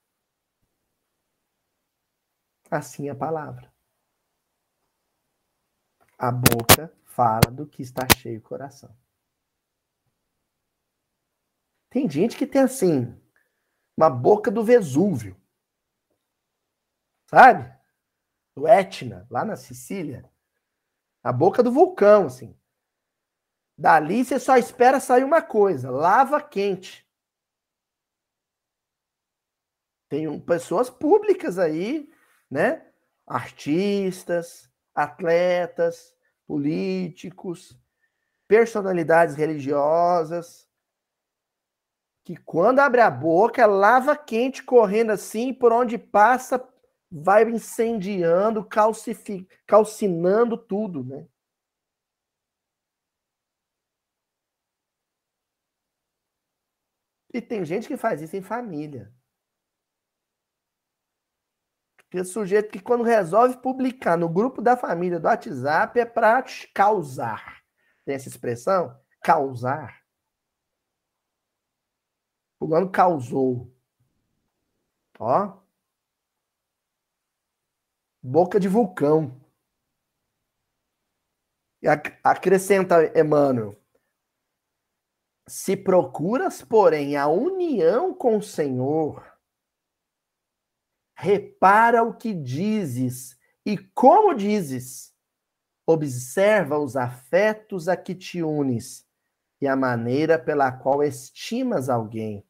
Assim 2.69 3.07
é 3.07 3.11
a 3.11 3.15
palavra. 3.15 3.73
A 6.17 6.31
boca 6.31 6.93
fala 7.05 7.49
do 7.51 7.65
que 7.65 7.81
está 7.81 8.07
cheio 8.17 8.39
o 8.39 8.43
coração. 8.43 8.95
Tem 11.89 12.07
gente 12.09 12.37
que 12.37 12.45
tem 12.45 12.61
assim, 12.61 13.19
uma 13.97 14.09
boca 14.09 14.51
do 14.51 14.63
Vesúvio. 14.63 15.39
Sabe? 17.27 17.73
Do 18.55 18.67
Etna, 18.67 19.25
lá 19.29 19.45
na 19.45 19.55
Sicília. 19.55 20.29
A 21.23 21.31
boca 21.31 21.63
do 21.63 21.71
vulcão, 21.71 22.25
assim. 22.25 22.58
Dali 23.79 24.25
você 24.25 24.37
só 24.37 24.57
espera 24.57 24.99
sair 24.99 25.23
uma 25.23 25.41
coisa: 25.41 25.89
lava 25.89 26.41
quente. 26.41 27.07
Tem 30.09 30.37
pessoas 30.41 30.89
públicas 30.89 31.57
aí, 31.57 32.11
né? 32.51 32.85
Artistas, 33.25 34.69
atletas, 34.93 36.13
políticos, 36.45 37.79
personalidades 38.49 39.35
religiosas, 39.35 40.67
que 42.25 42.35
quando 42.35 42.79
abre 42.79 42.99
a 42.99 43.09
boca, 43.09 43.65
lava 43.65 44.17
quente 44.17 44.61
correndo 44.61 45.11
assim, 45.11 45.53
por 45.53 45.71
onde 45.71 45.97
passa, 45.97 46.61
vai 47.09 47.49
incendiando, 47.49 48.67
calcinando 49.65 50.57
tudo, 50.57 51.01
né? 51.01 51.25
E 57.33 57.41
tem 57.41 57.63
gente 57.63 57.87
que 57.87 57.97
faz 57.97 58.21
isso 58.21 58.35
em 58.35 58.41
família. 58.41 59.13
Tem 62.09 62.23
sujeito 62.23 62.71
que 62.71 62.81
quando 62.81 63.03
resolve 63.03 63.57
publicar 63.61 64.17
no 64.17 64.27
grupo 64.27 64.61
da 64.61 64.75
família 64.75 65.19
do 65.19 65.27
WhatsApp 65.27 65.99
é 65.99 66.05
para 66.05 66.43
causar. 66.73 67.63
Tem 68.03 68.15
essa 68.15 68.27
expressão? 68.27 68.99
Causar. 69.23 70.03
O 72.59 72.73
ano 72.73 72.91
causou. 72.91 73.71
Ó. 75.19 75.59
Boca 78.23 78.59
de 78.59 78.67
vulcão. 78.67 79.39
E 81.81 81.87
acrescenta 81.87 83.17
Emmanuel. 83.17 83.78
Se 85.49 85.75
procuras, 85.75 86.61
porém, 86.61 87.17
a 87.17 87.27
união 87.27 88.13
com 88.13 88.37
o 88.37 88.41
Senhor, 88.41 89.25
repara 91.15 92.03
o 92.03 92.13
que 92.13 92.35
dizes 92.35 93.35
e 93.65 93.75
como 93.75 94.35
dizes. 94.35 95.11
Observa 95.87 96.77
os 96.77 96.95
afetos 96.95 97.87
a 97.87 97.97
que 97.97 98.13
te 98.13 98.43
unes 98.43 99.07
e 99.59 99.67
a 99.67 99.75
maneira 99.75 100.37
pela 100.37 100.71
qual 100.71 101.03
estimas 101.03 101.89
alguém. 101.89 102.45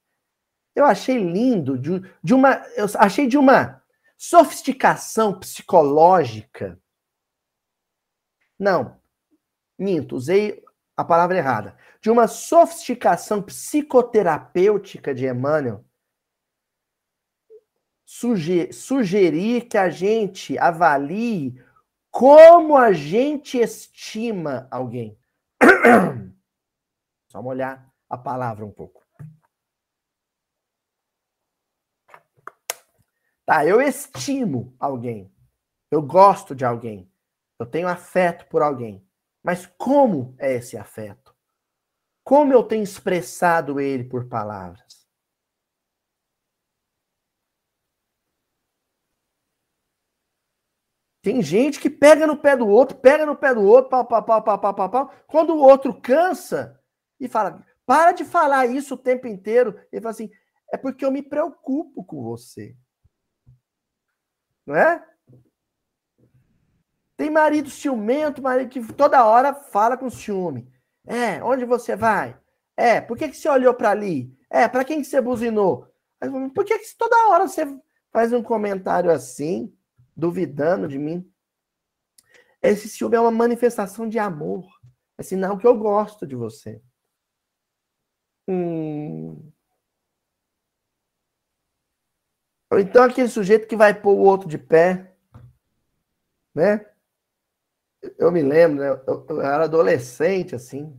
Eu 0.75 0.83
achei 0.83 1.17
lindo, 1.17 1.77
de, 1.77 2.01
de 2.21 2.33
uma, 2.33 2.55
eu 2.75 2.85
achei 2.95 3.27
de 3.27 3.37
uma 3.37 3.81
sofisticação 4.17 5.39
psicológica. 5.39 6.77
Não, 8.59 8.99
minto, 9.77 10.17
usei 10.17 10.61
a 10.99 11.03
palavra 11.05 11.37
errada. 11.37 11.77
De 12.01 12.09
uma 12.09 12.27
sofisticação 12.27 13.41
psicoterapêutica 13.41 15.15
de 15.15 15.25
Emmanuel, 15.25 15.85
sugerir 18.03 19.61
que 19.69 19.77
a 19.77 19.89
gente 19.89 20.57
avalie 20.57 21.63
como 22.11 22.75
a 22.75 22.91
gente 22.91 23.57
estima 23.57 24.67
alguém. 24.69 25.17
Só 27.31 27.41
molhar 27.41 27.89
a 28.09 28.17
palavra 28.17 28.65
um 28.65 28.71
pouco. 28.71 29.01
Tá, 33.45 33.65
eu 33.65 33.79
estimo 33.79 34.75
alguém. 34.77 35.33
Eu 35.89 36.01
gosto 36.01 36.53
de 36.53 36.65
alguém. 36.65 37.09
Eu 37.57 37.65
tenho 37.65 37.87
afeto 37.87 38.45
por 38.49 38.61
alguém. 38.61 39.08
Mas 39.43 39.65
como 39.65 40.35
é 40.37 40.53
esse 40.53 40.77
afeto? 40.77 41.35
Como 42.23 42.53
eu 42.53 42.63
tenho 42.63 42.83
expressado 42.83 43.79
ele 43.79 44.03
por 44.03 44.27
palavras? 44.27 45.07
Tem 51.21 51.41
gente 51.41 51.79
que 51.79 51.89
pega 51.89 52.25
no 52.25 52.37
pé 52.37 52.55
do 52.55 52.67
outro, 52.67 52.97
pega 52.97 53.25
no 53.25 53.35
pé 53.35 53.53
do 53.53 53.61
outro, 53.61 53.89
pau, 53.89 54.05
pau, 54.05 54.23
pau, 54.23 54.41
pau, 54.41 54.59
pau, 54.59 54.73
pau, 54.73 54.89
pau. 54.89 55.13
Quando 55.27 55.53
o 55.53 55.59
outro 55.59 55.99
cansa 55.99 56.79
e 57.19 57.27
fala, 57.27 57.65
para 57.85 58.13
de 58.13 58.23
falar 58.23 58.67
isso 58.67 58.93
o 58.93 58.97
tempo 58.97 59.27
inteiro, 59.27 59.77
ele 59.91 60.01
fala 60.01 60.11
assim, 60.11 60.29
é 60.71 60.77
porque 60.77 61.03
eu 61.03 61.11
me 61.11 61.21
preocupo 61.21 62.03
com 62.03 62.23
você. 62.23 62.75
Não 64.65 64.75
é? 64.75 65.05
Tem 67.19 67.29
marido 67.29 67.69
ciumento, 67.69 68.41
marido 68.41 68.69
que 68.69 68.93
toda 68.93 69.25
hora 69.25 69.53
fala 69.53 69.97
com 69.97 70.09
ciúme. 70.09 70.71
É, 71.05 71.43
onde 71.43 71.65
você 71.65 71.93
vai? 71.93 72.39
É, 72.77 73.01
por 73.01 73.17
que, 73.17 73.27
que 73.27 73.35
você 73.35 73.49
olhou 73.49 73.73
para 73.73 73.89
ali? 73.89 74.33
É, 74.49 74.69
para 74.69 74.85
quem 74.85 75.01
que 75.01 75.07
você 75.07 75.19
buzinou? 75.19 75.85
Por 76.55 76.63
que, 76.63 76.79
que 76.79 76.97
toda 76.97 77.27
hora 77.27 77.45
você 77.45 77.67
faz 78.09 78.31
um 78.31 78.41
comentário 78.41 79.11
assim? 79.11 79.75
duvidando 80.15 80.87
de 80.87 80.97
mim. 80.97 81.29
Esse 82.61 82.87
ciúme 82.87 83.17
é 83.17 83.19
uma 83.19 83.31
manifestação 83.31 84.07
de 84.07 84.17
amor. 84.17 84.65
É 85.17 85.23
sinal 85.23 85.57
que 85.57 85.67
eu 85.67 85.77
gosto 85.77 86.25
de 86.25 86.37
você. 86.37 86.81
Hum. 88.47 89.51
Ou 92.71 92.79
então 92.79 93.03
aquele 93.03 93.27
sujeito 93.27 93.67
que 93.67 93.75
vai 93.75 93.93
pôr 93.93 94.13
o 94.13 94.23
outro 94.23 94.47
de 94.47 94.57
pé, 94.57 95.13
né? 96.55 96.89
Eu 98.17 98.31
me 98.31 98.41
lembro, 98.41 98.79
né? 98.79 98.89
eu, 99.07 99.25
eu 99.29 99.41
era 99.41 99.65
adolescente, 99.65 100.55
assim, 100.55 100.97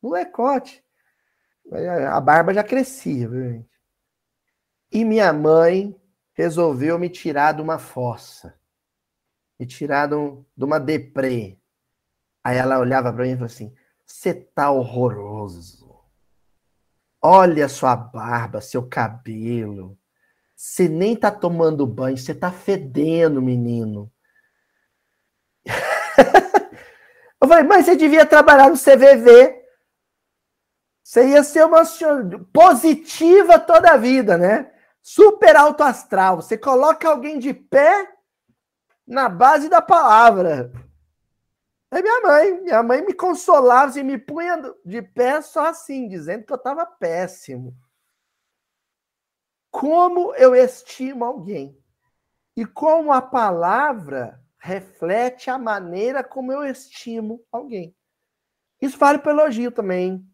molecote. 0.00 0.84
A 2.10 2.20
barba 2.20 2.52
já 2.52 2.62
crescia, 2.62 3.28
viu, 3.28 3.50
gente? 3.50 3.70
E 4.90 5.04
minha 5.04 5.32
mãe 5.32 5.98
resolveu 6.34 6.98
me 6.98 7.08
tirar 7.08 7.52
de 7.52 7.62
uma 7.62 7.78
fossa. 7.78 8.58
Me 9.58 9.66
tirar 9.66 10.08
de, 10.08 10.14
um, 10.14 10.44
de 10.56 10.64
uma 10.64 10.78
deprê. 10.78 11.58
Aí 12.44 12.56
ela 12.56 12.78
olhava 12.78 13.12
para 13.12 13.24
mim 13.24 13.30
e 13.30 13.34
falou 13.34 13.46
assim: 13.46 13.74
Você 14.04 14.34
tá 14.34 14.70
horroroso. 14.70 15.82
Olha 17.20 17.68
sua 17.68 17.94
barba, 17.94 18.60
seu 18.60 18.86
cabelo. 18.86 19.96
Você 20.56 20.88
nem 20.88 21.16
tá 21.16 21.30
tomando 21.30 21.86
banho, 21.86 22.18
você 22.18 22.34
tá 22.34 22.50
fedendo, 22.52 23.40
menino. 23.40 24.12
Eu 27.42 27.48
falei, 27.48 27.64
mas 27.64 27.86
você 27.86 27.96
devia 27.96 28.24
trabalhar 28.24 28.70
no 28.70 28.78
CVV. 28.78 29.60
Você 31.02 31.30
ia 31.30 31.42
ser 31.42 31.66
uma 31.66 31.82
positiva 32.52 33.58
toda 33.58 33.90
a 33.90 33.96
vida, 33.96 34.38
né? 34.38 34.72
Super 35.02 35.56
alto 35.56 35.82
astral. 35.82 36.36
Você 36.36 36.56
coloca 36.56 37.08
alguém 37.08 37.40
de 37.40 37.52
pé 37.52 38.08
na 39.04 39.28
base 39.28 39.68
da 39.68 39.82
palavra. 39.82 40.70
Aí 41.90 42.00
minha 42.00 42.20
mãe, 42.20 42.60
minha 42.62 42.82
mãe 42.82 43.04
me 43.04 43.12
consolava 43.12 43.98
e 43.98 44.04
me 44.04 44.18
punha 44.18 44.62
de 44.84 45.02
pé 45.02 45.42
só 45.42 45.66
assim, 45.66 46.06
dizendo 46.06 46.46
que 46.46 46.52
eu 46.52 46.56
estava 46.56 46.86
péssimo. 46.86 47.76
Como 49.68 50.32
eu 50.36 50.54
estimo 50.54 51.24
alguém 51.24 51.76
e 52.56 52.64
como 52.64 53.12
a 53.12 53.20
palavra 53.20 54.41
reflete 54.62 55.50
a 55.50 55.58
maneira 55.58 56.22
como 56.22 56.52
eu 56.52 56.64
estimo 56.64 57.44
alguém. 57.50 57.92
Isso 58.80 58.96
vale 58.96 59.18
para 59.18 59.32
elogio 59.32 59.72
também. 59.72 60.24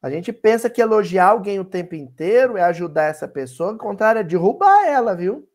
A 0.00 0.08
gente 0.08 0.32
pensa 0.32 0.70
que 0.70 0.80
elogiar 0.80 1.30
alguém 1.30 1.58
o 1.58 1.64
tempo 1.64 1.96
inteiro 1.96 2.56
é 2.56 2.62
ajudar 2.62 3.04
essa 3.04 3.26
pessoa, 3.26 3.72
ao 3.72 3.78
contrário, 3.78 4.20
é 4.20 4.24
derrubar 4.24 4.86
ela, 4.86 5.16
viu? 5.16 5.50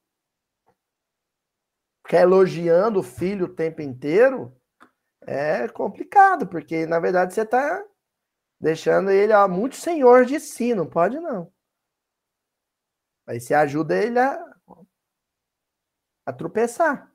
Porque 2.02 2.18
elogiando 2.18 3.00
o 3.00 3.04
filho 3.04 3.46
o 3.46 3.56
tempo 3.56 3.82
inteiro, 3.82 4.54
é 5.22 5.68
complicado, 5.70 6.48
porque 6.48 6.86
na 6.86 7.00
verdade 7.00 7.34
você 7.34 7.44
está 7.44 7.86
deixando 8.60 9.10
ele 9.10 9.32
ó, 9.32 9.48
muito 9.48 9.78
senhor 9.78 10.26
de 10.26 10.40
si, 10.40 10.74
não 10.74 10.88
pode 10.88 11.18
não. 11.20 11.54
Aí 13.26 13.40
você 13.40 13.54
ajuda 13.54 13.96
ele 13.96 14.20
a, 14.20 14.38
a 16.26 16.34
tropeçar. 16.34 17.09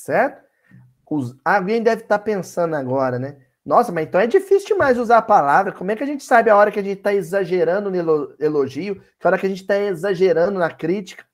Certo? 0.00 0.42
Os, 1.10 1.36
alguém 1.44 1.82
deve 1.82 2.02
estar 2.02 2.18
tá 2.18 2.24
pensando 2.24 2.74
agora, 2.74 3.18
né? 3.18 3.44
Nossa, 3.64 3.92
mas 3.92 4.06
então 4.06 4.20
é 4.20 4.26
difícil 4.26 4.68
demais 4.68 4.96
usar 4.96 5.18
a 5.18 5.22
palavra. 5.22 5.72
Como 5.72 5.90
é 5.90 5.96
que 5.96 6.02
a 6.02 6.06
gente 6.06 6.24
sabe 6.24 6.48
a 6.48 6.56
hora 6.56 6.72
que 6.72 6.78
a 6.78 6.82
gente 6.82 6.98
está 6.98 7.12
exagerando 7.12 7.90
no 7.90 8.34
elogio, 8.38 9.02
a 9.22 9.28
hora 9.28 9.38
que 9.38 9.44
a 9.44 9.48
gente 9.48 9.60
está 9.60 9.76
exagerando 9.76 10.58
na 10.58 10.70
crítica? 10.70 11.26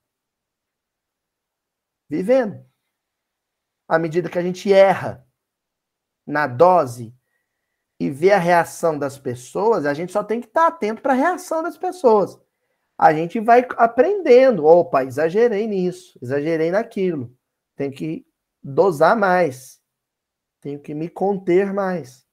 Vivendo 2.09 2.65
à 3.87 3.97
medida 3.97 4.29
que 4.29 4.37
a 4.37 4.41
gente 4.41 4.71
erra 4.73 5.25
na 6.25 6.45
dose 6.45 7.15
e 7.99 8.09
vê 8.09 8.31
a 8.31 8.37
reação 8.37 8.99
das 8.99 9.17
pessoas, 9.17 9.85
a 9.85 9.93
gente 9.93 10.11
só 10.11 10.23
tem 10.23 10.41
que 10.41 10.47
estar 10.47 10.67
atento 10.67 11.01
para 11.01 11.13
a 11.13 11.15
reação 11.15 11.63
das 11.63 11.77
pessoas. 11.77 12.37
A 12.97 13.13
gente 13.13 13.39
vai 13.39 13.65
aprendendo. 13.77 14.65
Opa, 14.65 15.05
exagerei 15.05 15.67
nisso, 15.67 16.19
exagerei 16.21 16.69
naquilo. 16.69 17.33
Tem 17.75 17.89
que 17.89 18.27
dosar 18.63 19.15
mais. 19.15 19.79
Tenho 20.61 20.79
que 20.79 20.93
me 20.93 21.09
conter 21.09 21.73
mais. 21.73 22.25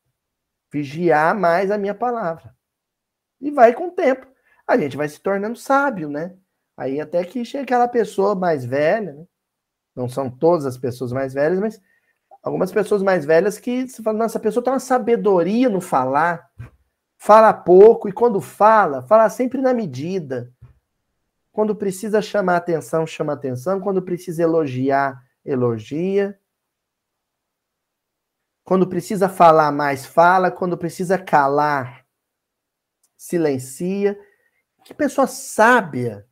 Vigiar 0.72 1.34
mais 1.38 1.70
a 1.70 1.78
minha 1.78 1.94
palavra. 1.94 2.54
E 3.40 3.50
vai 3.50 3.72
com 3.72 3.88
o 3.88 3.92
tempo. 3.92 4.26
A 4.66 4.76
gente 4.76 4.96
vai 4.96 5.08
se 5.08 5.20
tornando 5.20 5.56
sábio, 5.56 6.08
né? 6.08 6.36
Aí 6.76 7.00
até 7.00 7.22
que 7.24 7.44
chega 7.44 7.64
aquela 7.64 7.88
pessoa 7.88 8.34
mais 8.34 8.64
velha, 8.64 9.12
né? 9.12 9.24
Não 9.94 10.08
são 10.08 10.28
todas 10.28 10.66
as 10.66 10.76
pessoas 10.76 11.12
mais 11.12 11.32
velhas, 11.34 11.60
mas 11.60 11.80
algumas 12.42 12.72
pessoas 12.72 13.02
mais 13.02 13.24
velhas 13.24 13.58
que 13.58 13.86
você 13.86 14.02
fala, 14.02 14.18
nossa, 14.18 14.38
a 14.38 14.40
pessoa 14.40 14.62
tem 14.62 14.72
uma 14.72 14.80
sabedoria 14.80 15.68
no 15.68 15.80
falar, 15.80 16.50
fala 17.16 17.52
pouco, 17.52 18.08
e 18.08 18.12
quando 18.12 18.40
fala, 18.40 19.02
fala 19.02 19.30
sempre 19.30 19.60
na 19.60 19.72
medida. 19.72 20.52
Quando 21.52 21.76
precisa 21.76 22.20
chamar 22.20 22.56
atenção, 22.56 23.06
chama 23.06 23.32
atenção. 23.32 23.80
Quando 23.80 24.02
precisa 24.02 24.42
elogiar, 24.42 25.22
elogia. 25.44 26.38
Quando 28.62 28.86
precisa 28.88 29.28
falar 29.28 29.70
mais, 29.72 30.06
fala. 30.06 30.50
Quando 30.50 30.78
precisa 30.78 31.18
calar, 31.18 32.06
silencia. 33.16 34.18
Que 34.84 34.94
pessoa 34.94 35.26
sábia 35.26 36.26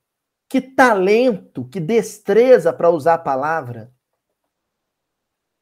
que 0.52 0.60
talento, 0.60 1.66
que 1.66 1.80
destreza 1.80 2.74
para 2.74 2.90
usar 2.90 3.14
a 3.14 3.18
palavra. 3.18 3.90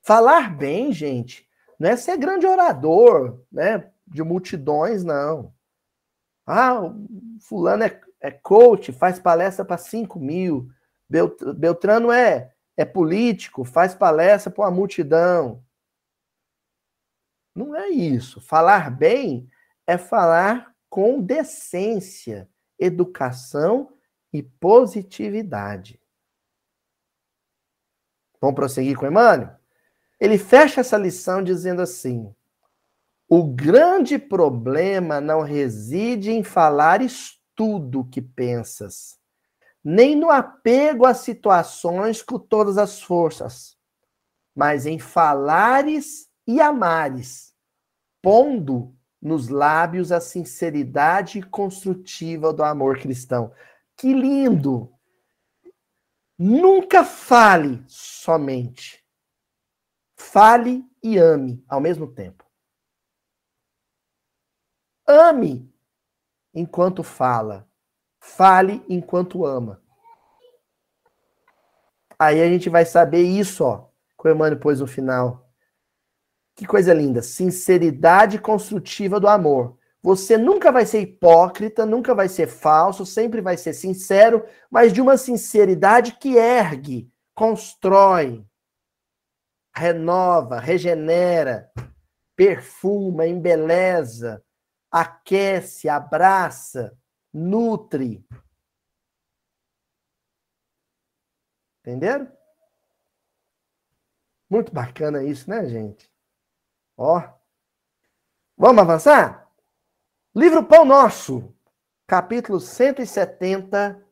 Falar 0.02 0.52
bem, 0.56 0.90
gente, 0.90 1.48
não 1.78 1.90
é 1.90 1.96
ser 1.96 2.16
grande 2.16 2.44
orador, 2.44 3.40
né? 3.52 3.88
De 4.04 4.20
multidões, 4.24 5.04
não. 5.04 5.54
Ah, 6.44 6.92
fulano 7.38 7.84
é, 7.84 8.00
é 8.20 8.32
coach, 8.32 8.90
faz 8.90 9.20
palestra 9.20 9.64
para 9.64 9.78
5 9.78 10.18
mil. 10.18 10.68
Beltrano 11.56 12.10
é, 12.10 12.52
é 12.76 12.85
político, 12.85 13.64
faz 13.64 13.94
palestra 13.94 14.50
para 14.50 14.64
uma 14.64 14.70
multidão. 14.70 15.64
Não 17.54 17.74
é 17.74 17.88
isso. 17.88 18.40
Falar 18.40 18.90
bem 18.90 19.50
é 19.87 19.98
falar 19.98 20.74
com 20.88 21.20
decência, 21.20 22.48
educação 22.78 23.92
e 24.33 24.42
positividade. 24.42 26.00
Vamos 28.40 28.56
prosseguir 28.56 28.96
com 28.96 29.06
Emmanuel? 29.06 29.54
Ele 30.18 30.38
fecha 30.38 30.80
essa 30.80 30.96
lição 30.96 31.42
dizendo 31.42 31.83
assim: 31.83 32.35
o 33.28 33.44
grande 33.44 34.18
problema 34.18 35.20
não 35.20 35.42
reside 35.42 36.30
em 36.30 36.42
falares 36.42 37.38
tudo 37.54 38.00
o 38.00 38.04
que 38.04 38.22
pensas, 38.22 39.19
nem 39.83 40.14
no 40.14 40.31
apego 40.31 41.07
às 41.07 41.19
situações 41.19 42.23
com 42.23 42.38
todas 42.38 42.77
as 42.77 43.01
forças, 43.01 43.77
mas 44.55 44.87
em 44.87 44.99
falares 44.99 46.31
e 46.47 46.61
amares, 46.61 47.55
pondo 48.23 48.95
nos 49.21 49.49
lábios 49.49 50.11
a 50.12 50.21
sinceridade 50.21 51.43
construtiva 51.43 52.53
do 52.53 52.62
amor 52.62 52.99
cristão. 52.99 53.53
Que 53.97 54.12
lindo! 54.12 54.93
Nunca 56.38 57.05
fale 57.05 57.85
somente. 57.87 59.05
Fale 60.16 60.85
e 61.03 61.19
ame 61.19 61.62
ao 61.69 61.81
mesmo 61.81 62.07
tempo. 62.07 62.45
Ame 65.07 65.71
enquanto 66.55 67.03
fala. 67.03 67.69
Fale 68.20 68.85
enquanto 68.88 69.44
ama. 69.44 69.83
Aí 72.18 72.42
a 72.42 72.46
gente 72.46 72.68
vai 72.68 72.85
saber 72.85 73.22
isso, 73.22 73.64
ó, 73.64 73.88
que 74.20 74.28
o 74.28 74.30
Emmanuel 74.30 74.61
pôs 74.61 74.80
no 74.80 74.87
final. 74.87 75.50
Que 76.54 76.66
coisa 76.66 76.92
linda. 76.92 77.22
Sinceridade 77.22 78.38
construtiva 78.38 79.18
do 79.18 79.26
amor. 79.26 79.78
Você 80.02 80.37
nunca 80.37 80.70
vai 80.70 80.85
ser 80.85 81.00
hipócrita, 81.00 81.87
nunca 81.87 82.14
vai 82.14 82.28
ser 82.28 82.46
falso, 82.46 83.04
sempre 83.04 83.40
vai 83.40 83.56
ser 83.56 83.72
sincero, 83.72 84.44
mas 84.70 84.92
de 84.92 85.00
uma 85.00 85.16
sinceridade 85.16 86.16
que 86.18 86.37
ergue, 86.37 87.11
constrói, 87.35 88.44
renova, 89.74 90.59
regenera, 90.59 91.70
perfuma, 92.35 93.26
embeleza, 93.26 94.42
aquece, 94.90 95.88
abraça, 95.88 96.96
nutre. 97.33 98.25
Entenderam? 101.81 102.31
Muito 104.49 104.73
bacana 104.73 105.23
isso, 105.23 105.49
né, 105.49 105.66
gente? 105.66 106.11
Ó. 106.97 107.23
Vamos 108.57 108.83
avançar? 108.83 109.51
Livro 110.35 110.64
Pão 110.64 110.85
Nosso, 110.85 111.55
capítulo 112.07 112.61
170, 112.61 114.07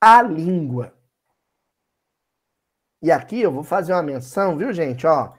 A 0.00 0.22
Língua. 0.22 0.96
E 3.00 3.10
aqui 3.10 3.40
eu 3.40 3.50
vou 3.50 3.64
fazer 3.64 3.92
uma 3.92 4.02
menção, 4.02 4.56
viu, 4.56 4.72
gente? 4.72 5.06
Ó, 5.06 5.34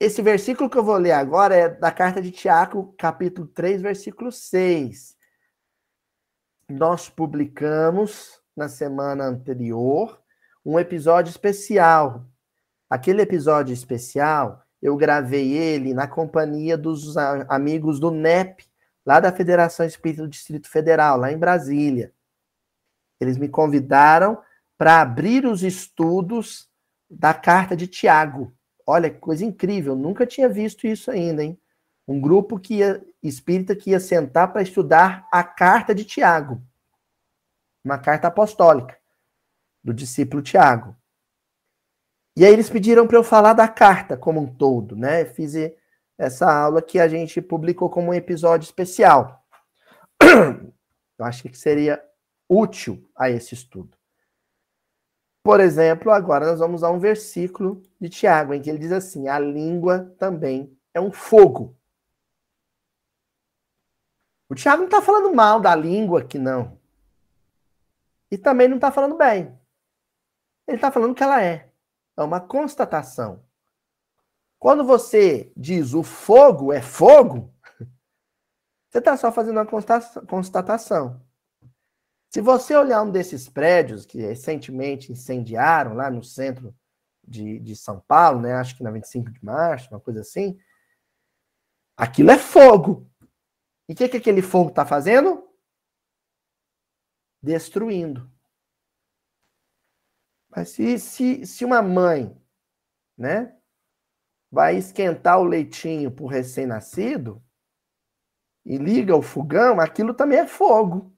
esse 0.00 0.22
versículo 0.22 0.70
que 0.70 0.78
eu 0.78 0.84
vou 0.84 0.96
ler 0.96 1.10
agora 1.10 1.56
é 1.56 1.68
da 1.68 1.90
carta 1.90 2.22
de 2.22 2.30
Tiago, 2.30 2.94
capítulo 2.96 3.48
3, 3.48 3.82
versículo 3.82 4.30
6. 4.30 5.17
Nós 6.70 7.08
publicamos 7.08 8.42
na 8.54 8.68
semana 8.68 9.24
anterior 9.24 10.20
um 10.62 10.78
episódio 10.78 11.30
especial. 11.30 12.26
Aquele 12.90 13.22
episódio 13.22 13.72
especial, 13.72 14.62
eu 14.82 14.94
gravei 14.94 15.50
ele 15.52 15.94
na 15.94 16.06
companhia 16.06 16.76
dos 16.76 17.16
amigos 17.16 17.98
do 17.98 18.10
NEP, 18.10 18.66
lá 19.04 19.18
da 19.18 19.32
Federação 19.32 19.86
Espírita 19.86 20.22
do 20.22 20.28
Distrito 20.28 20.68
Federal, 20.68 21.16
lá 21.16 21.32
em 21.32 21.38
Brasília. 21.38 22.12
Eles 23.18 23.38
me 23.38 23.48
convidaram 23.48 24.38
para 24.76 25.00
abrir 25.00 25.46
os 25.46 25.62
estudos 25.62 26.68
da 27.08 27.32
carta 27.32 27.74
de 27.74 27.86
Tiago. 27.86 28.52
Olha 28.86 29.08
que 29.08 29.18
coisa 29.18 29.42
incrível, 29.42 29.96
nunca 29.96 30.26
tinha 30.26 30.50
visto 30.50 30.86
isso 30.86 31.10
ainda, 31.10 31.42
hein? 31.42 31.58
Um 32.08 32.18
grupo 32.18 32.58
que 32.58 32.76
ia, 32.76 33.04
espírita 33.22 33.76
que 33.76 33.90
ia 33.90 34.00
sentar 34.00 34.50
para 34.50 34.62
estudar 34.62 35.28
a 35.30 35.44
carta 35.44 35.94
de 35.94 36.06
Tiago, 36.06 36.62
uma 37.84 37.98
carta 37.98 38.28
apostólica 38.28 38.96
do 39.84 39.92
discípulo 39.92 40.42
Tiago. 40.42 40.96
E 42.34 42.44
aí 42.46 42.52
eles 42.52 42.70
pediram 42.70 43.06
para 43.06 43.18
eu 43.18 43.24
falar 43.24 43.52
da 43.52 43.68
carta 43.68 44.16
como 44.16 44.40
um 44.40 44.46
todo, 44.46 44.96
né? 44.96 45.24
Fiz 45.26 45.54
essa 46.16 46.50
aula 46.50 46.80
que 46.80 46.98
a 46.98 47.08
gente 47.08 47.42
publicou 47.42 47.90
como 47.90 48.10
um 48.10 48.14
episódio 48.14 48.64
especial. 48.64 49.44
Eu 51.18 51.24
acho 51.24 51.42
que 51.48 51.58
seria 51.58 52.02
útil 52.48 53.10
a 53.16 53.28
esse 53.28 53.54
estudo. 53.54 53.96
Por 55.42 55.60
exemplo, 55.60 56.12
agora 56.12 56.46
nós 56.46 56.58
vamos 56.60 56.84
a 56.84 56.90
um 56.90 56.98
versículo 56.98 57.82
de 58.00 58.08
Tiago, 58.08 58.54
em 58.54 58.62
que 58.62 58.70
ele 58.70 58.78
diz 58.78 58.92
assim: 58.92 59.28
a 59.28 59.38
língua 59.38 60.14
também 60.18 60.76
é 60.94 61.00
um 61.00 61.10
fogo. 61.10 61.77
O 64.48 64.54
Tiago 64.54 64.78
não 64.78 64.86
está 64.86 65.02
falando 65.02 65.34
mal 65.34 65.60
da 65.60 65.74
língua 65.74 66.20
aqui, 66.20 66.38
não. 66.38 66.78
E 68.30 68.38
também 68.38 68.68
não 68.68 68.76
está 68.76 68.90
falando 68.90 69.16
bem. 69.16 69.58
Ele 70.66 70.76
está 70.76 70.90
falando 70.90 71.14
que 71.14 71.22
ela 71.22 71.42
é. 71.42 71.70
É 72.16 72.22
uma 72.22 72.40
constatação. 72.40 73.44
Quando 74.58 74.84
você 74.84 75.52
diz 75.56 75.94
o 75.94 76.02
fogo 76.02 76.72
é 76.72 76.82
fogo, 76.82 77.54
você 78.88 78.98
está 78.98 79.16
só 79.16 79.30
fazendo 79.30 79.60
uma 79.60 79.66
constatação. 80.26 81.22
Se 82.30 82.40
você 82.42 82.76
olhar 82.76 83.02
um 83.02 83.10
desses 83.10 83.48
prédios 83.48 84.04
que 84.04 84.20
recentemente 84.20 85.12
incendiaram 85.12 85.94
lá 85.94 86.10
no 86.10 86.22
centro 86.22 86.74
de, 87.26 87.58
de 87.60 87.76
São 87.76 88.00
Paulo, 88.06 88.40
né? 88.40 88.54
Acho 88.54 88.76
que 88.76 88.82
na 88.82 88.90
25 88.90 89.30
de 89.30 89.44
março, 89.44 89.88
uma 89.90 90.00
coisa 90.00 90.20
assim. 90.20 90.58
Aquilo 91.96 92.30
é 92.30 92.38
fogo. 92.38 93.07
E 93.88 93.92
o 93.92 93.96
que, 93.96 94.08
que 94.08 94.16
aquele 94.18 94.42
fogo 94.42 94.68
está 94.68 94.84
fazendo? 94.84 95.48
Destruindo. 97.42 98.30
Mas 100.48 100.70
se, 100.70 100.98
se, 100.98 101.46
se 101.46 101.64
uma 101.64 101.80
mãe, 101.80 102.36
né, 103.16 103.58
vai 104.50 104.76
esquentar 104.76 105.38
o 105.40 105.44
leitinho 105.44 106.10
para 106.10 106.24
o 106.24 106.28
recém-nascido 106.28 107.42
e 108.64 108.76
liga 108.76 109.16
o 109.16 109.22
fogão, 109.22 109.80
aquilo 109.80 110.14
também 110.14 110.38
é 110.38 110.46
fogo. 110.46 111.16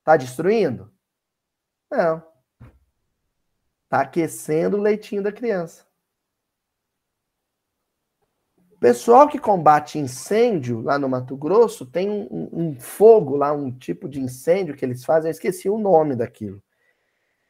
Está 0.00 0.16
destruindo? 0.16 0.92
Não. 1.90 2.26
Está 3.84 4.02
aquecendo 4.02 4.76
o 4.76 4.80
leitinho 4.80 5.22
da 5.22 5.32
criança. 5.32 5.87
Pessoal 8.80 9.26
que 9.26 9.38
combate 9.38 9.98
incêndio 9.98 10.80
lá 10.82 10.98
no 10.98 11.08
Mato 11.08 11.36
Grosso 11.36 11.84
tem 11.84 12.08
um, 12.08 12.48
um, 12.52 12.80
fogo 12.80 13.36
lá, 13.36 13.52
um 13.52 13.72
tipo 13.72 14.08
de 14.08 14.20
incêndio 14.20 14.76
que 14.76 14.84
eles 14.84 15.04
fazem, 15.04 15.28
eu 15.28 15.32
esqueci 15.32 15.68
o 15.68 15.78
nome 15.78 16.14
daquilo. 16.14 16.62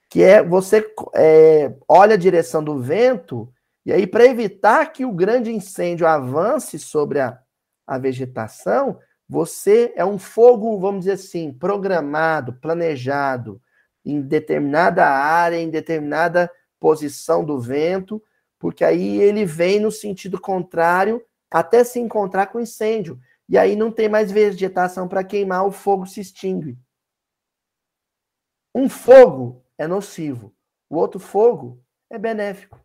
Que 0.09 0.23
é 0.23 0.43
você 0.43 0.91
é, 1.15 1.75
olha 1.87 2.15
a 2.15 2.19
direção 2.19 2.65
do 2.65 2.81
vento, 2.81 3.53
e 3.89 3.93
aí, 3.93 4.07
para 4.07 4.27
evitar 4.27 4.93
que 4.93 5.07
o 5.07 5.13
grande 5.13 5.51
incêndio 5.51 6.07
avance 6.07 6.79
sobre 6.79 7.21
a, 7.21 7.39
a 7.87 7.97
vegetação, 7.97 8.99
você 9.27 9.95
é 9.97 10.05
um 10.05 10.19
fogo, 10.19 10.79
vamos 10.79 11.01
dizer 11.01 11.13
assim, 11.13 11.51
programado, 11.51 12.53
planejado, 12.53 13.59
em 14.05 14.21
determinada 14.21 15.07
área, 15.07 15.57
em 15.57 15.71
determinada 15.71 16.51
posição 16.79 17.43
do 17.43 17.59
vento, 17.59 18.23
porque 18.59 18.85
aí 18.85 19.19
ele 19.19 19.45
vem 19.45 19.81
no 19.81 19.91
sentido 19.91 20.41
contrário 20.41 21.25
até 21.51 21.85
se 21.85 21.99
encontrar 21.99 22.49
com 22.49 22.61
incêndio. 22.61 23.21
E 23.49 23.57
aí 23.57 23.77
não 23.77 23.91
tem 23.91 24.09
mais 24.09 24.31
vegetação 24.31 25.09
para 25.09 25.25
queimar, 25.25 25.67
o 25.67 25.73
fogo 25.73 26.07
se 26.07 26.21
extingue. 26.21 26.79
Um 28.75 28.89
fogo 28.89 29.65
é 29.79 29.87
nocivo, 29.87 30.55
o 30.89 30.97
outro 30.97 31.19
fogo 31.19 31.83
é 32.11 32.19
benéfico. 32.19 32.79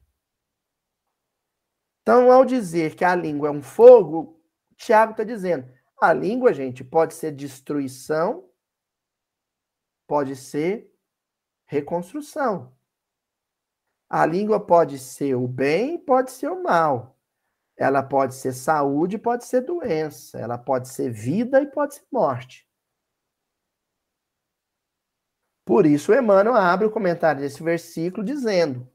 Então, 2.01 2.31
ao 2.31 2.45
dizer 2.45 2.95
que 2.95 3.05
a 3.05 3.15
língua 3.15 3.47
é 3.47 3.51
um 3.51 3.61
fogo, 3.61 4.41
Tiago 4.75 5.11
está 5.11 5.23
dizendo: 5.23 5.71
a 5.99 6.13
língua, 6.13 6.53
gente, 6.53 6.83
pode 6.83 7.13
ser 7.13 7.31
destruição, 7.31 8.49
pode 10.07 10.35
ser 10.35 10.91
reconstrução. 11.65 12.75
A 14.13 14.27
língua 14.27 14.59
pode 14.59 14.99
ser 14.99 15.33
o 15.33 15.47
bem, 15.47 15.97
pode 15.97 16.29
ser 16.29 16.47
o 16.47 16.61
mal. 16.61 17.17
Ela 17.75 18.03
pode 18.03 18.35
ser 18.35 18.53
saúde, 18.53 19.17
pode 19.17 19.43
ser 19.43 19.61
doença. 19.61 20.37
Ela 20.37 20.55
pode 20.55 20.87
ser 20.89 21.09
vida 21.09 21.59
e 21.59 21.65
pode 21.65 21.95
ser 21.95 22.03
morte. 22.11 22.69
Por 25.65 25.87
isso, 25.87 26.13
Emmanuel 26.13 26.53
abre 26.55 26.85
o 26.85 26.91
comentário 26.91 27.41
desse 27.41 27.63
versículo 27.63 28.23
dizendo: 28.23 28.87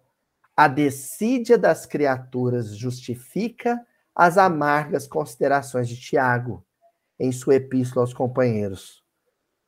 A 0.56 0.68
decídia 0.68 1.58
das 1.58 1.84
criaturas 1.84 2.76
justifica 2.76 3.84
as 4.14 4.38
amargas 4.38 5.08
considerações 5.08 5.88
de 5.88 6.00
Tiago 6.00 6.64
em 7.18 7.32
sua 7.32 7.56
epístola 7.56 8.04
aos 8.04 8.14
companheiros. 8.14 9.02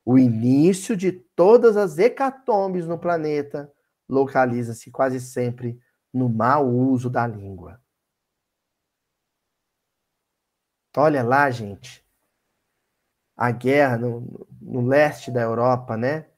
O 0.05 0.17
início 0.17 0.97
de 0.97 1.11
todas 1.11 1.77
as 1.77 1.99
hecatombes 1.99 2.87
no 2.87 2.97
planeta 2.97 3.69
localiza-se 4.11 4.90
quase 4.90 5.20
sempre 5.20 5.81
no 6.12 6.29
mau 6.29 6.68
uso 6.68 7.09
da 7.09 7.27
língua. 7.27 7.81
Olha 10.96 11.23
lá, 11.23 11.51
gente. 11.51 12.05
A 13.37 13.51
guerra 13.51 13.96
no, 13.96 14.46
no 14.61 14.87
leste 14.87 15.31
da 15.31 15.40
Europa, 15.40 15.96
né? 15.96 16.29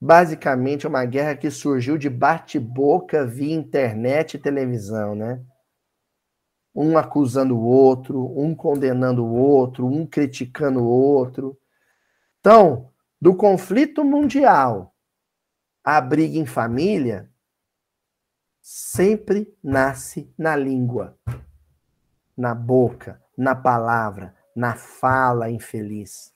Basicamente 0.00 0.86
é 0.86 0.88
uma 0.88 1.04
guerra 1.04 1.36
que 1.36 1.50
surgiu 1.50 1.98
de 1.98 2.08
bate-boca 2.08 3.26
via 3.26 3.54
internet 3.54 4.34
e 4.34 4.38
televisão, 4.38 5.14
né? 5.14 5.44
um 6.74 6.96
acusando 6.96 7.56
o 7.56 7.64
outro, 7.64 8.38
um 8.38 8.54
condenando 8.54 9.24
o 9.24 9.34
outro, 9.34 9.86
um 9.86 10.06
criticando 10.06 10.80
o 10.80 10.88
outro. 10.88 11.58
Então, 12.38 12.90
do 13.20 13.34
conflito 13.34 14.04
mundial 14.04 14.89
à 15.92 16.00
briga 16.00 16.38
em 16.38 16.46
família, 16.46 17.28
sempre 18.60 19.52
nasce 19.60 20.32
na 20.38 20.54
língua, 20.54 21.18
na 22.36 22.54
boca, 22.54 23.20
na 23.36 23.56
palavra, 23.56 24.36
na 24.54 24.76
fala 24.76 25.50
infeliz. 25.50 26.32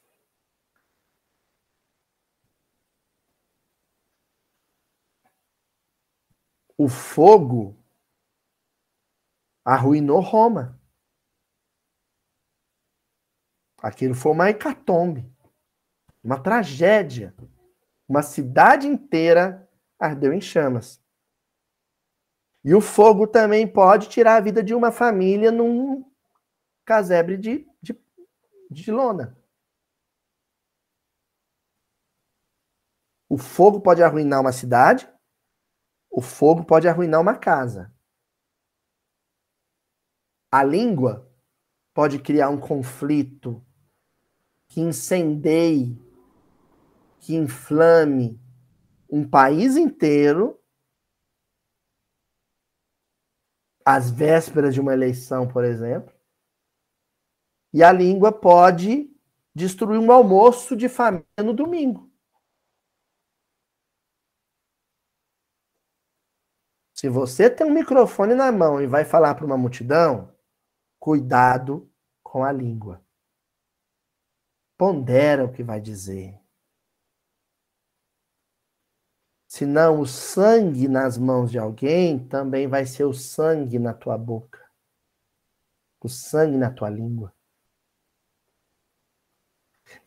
O 6.76 6.88
fogo 6.88 7.80
arruinou 9.64 10.18
Roma. 10.18 10.80
Aquilo 13.78 14.16
foi 14.16 14.32
uma 14.32 14.50
hecatombe, 14.50 15.32
uma 16.24 16.42
tragédia. 16.42 17.32
Uma 18.08 18.22
cidade 18.22 18.86
inteira 18.86 19.68
ardeu 19.98 20.32
em 20.32 20.40
chamas. 20.40 21.02
E 22.64 22.74
o 22.74 22.80
fogo 22.80 23.26
também 23.26 23.70
pode 23.70 24.08
tirar 24.08 24.36
a 24.36 24.40
vida 24.40 24.62
de 24.62 24.74
uma 24.74 24.90
família 24.90 25.50
num 25.50 26.04
casebre 26.84 27.36
de, 27.36 27.66
de, 27.82 27.98
de 28.70 28.90
lona. 28.90 29.36
O 33.28 33.36
fogo 33.36 33.80
pode 33.80 34.02
arruinar 34.02 34.40
uma 34.40 34.52
cidade, 34.52 35.10
o 36.10 36.20
fogo 36.20 36.64
pode 36.64 36.86
arruinar 36.86 37.20
uma 37.20 37.36
casa. 37.36 37.92
A 40.52 40.62
língua 40.62 41.28
pode 41.92 42.20
criar 42.20 42.48
um 42.48 42.60
conflito 42.60 43.64
que 44.68 44.80
incendeie, 44.80 45.98
que 47.24 47.34
inflame 47.34 48.38
um 49.10 49.26
país 49.26 49.76
inteiro 49.76 50.62
às 53.82 54.10
vésperas 54.10 54.74
de 54.74 54.80
uma 54.80 54.92
eleição, 54.92 55.48
por 55.48 55.64
exemplo. 55.64 56.14
E 57.72 57.82
a 57.82 57.90
língua 57.90 58.30
pode 58.30 59.10
destruir 59.54 59.98
um 59.98 60.12
almoço 60.12 60.76
de 60.76 60.86
família 60.86 61.26
no 61.42 61.54
domingo. 61.54 62.12
Se 66.94 67.08
você 67.08 67.48
tem 67.48 67.66
um 67.66 67.72
microfone 67.72 68.34
na 68.34 68.52
mão 68.52 68.82
e 68.82 68.86
vai 68.86 69.04
falar 69.04 69.34
para 69.34 69.46
uma 69.46 69.56
multidão, 69.56 70.36
cuidado 71.00 71.90
com 72.22 72.44
a 72.44 72.52
língua. 72.52 73.02
Pondera 74.76 75.44
o 75.44 75.52
que 75.52 75.62
vai 75.62 75.80
dizer. 75.80 76.43
Senão 79.54 80.00
o 80.00 80.04
sangue 80.04 80.88
nas 80.88 81.16
mãos 81.16 81.48
de 81.48 81.60
alguém 81.60 82.18
também 82.18 82.66
vai 82.66 82.84
ser 82.84 83.04
o 83.04 83.14
sangue 83.14 83.78
na 83.78 83.94
tua 83.94 84.18
boca. 84.18 84.60
O 86.02 86.08
sangue 86.08 86.56
na 86.56 86.72
tua 86.72 86.90
língua. 86.90 87.32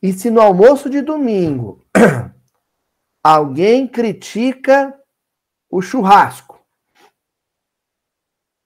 E 0.02 0.12
se 0.12 0.30
no 0.30 0.42
almoço 0.42 0.90
de 0.90 1.02
domingo 1.02 1.82
alguém 3.24 3.88
critica 3.88 4.94
o 5.70 5.82
churrasco, 5.82 6.62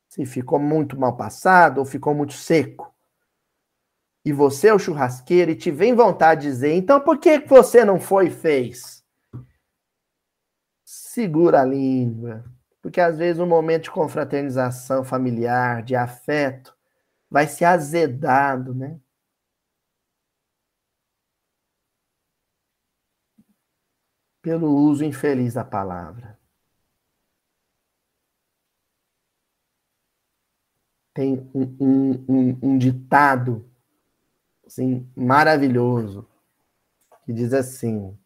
se 0.10 0.26
ficou 0.26 0.58
muito 0.58 1.00
mal 1.00 1.16
passado 1.16 1.78
ou 1.78 1.86
ficou 1.86 2.16
muito 2.16 2.34
seco, 2.34 2.92
e 4.26 4.34
você 4.34 4.70
é 4.70 4.74
o 4.74 4.80
churrasqueiro 4.80 5.52
e 5.52 5.56
te 5.56 5.70
vem 5.70 5.94
vontade 5.94 6.42
de 6.42 6.48
dizer, 6.48 6.74
então 6.74 7.00
por 7.00 7.20
que 7.20 7.38
você 7.38 7.86
não 7.86 8.00
foi 8.00 8.30
e 8.30 8.32
fez? 8.32 9.01
Segura 11.12 11.62
a 11.62 11.66
língua, 11.66 12.46
porque 12.82 13.02
às 13.02 13.18
vezes 13.18 13.42
um 13.42 13.46
momento 13.46 13.84
de 13.84 13.92
confraternização 13.92 15.04
familiar, 15.04 15.84
de 15.84 15.94
afeto, 15.96 16.76
vai 17.30 17.48
ser 17.48 17.66
azedado, 17.66 18.74
né? 18.74 19.00
Pelo 24.42 24.70
uso 24.74 25.04
infeliz 25.04 25.54
da 25.56 25.66
palavra. 25.66 26.40
Tem 31.14 31.34
um, 31.54 31.76
um, 31.80 32.26
um, 32.30 32.60
um 32.64 32.78
ditado 32.78 33.70
assim, 34.66 35.06
maravilhoso 35.16 36.26
que 37.26 37.34
diz 37.34 37.54
assim: 37.54 38.18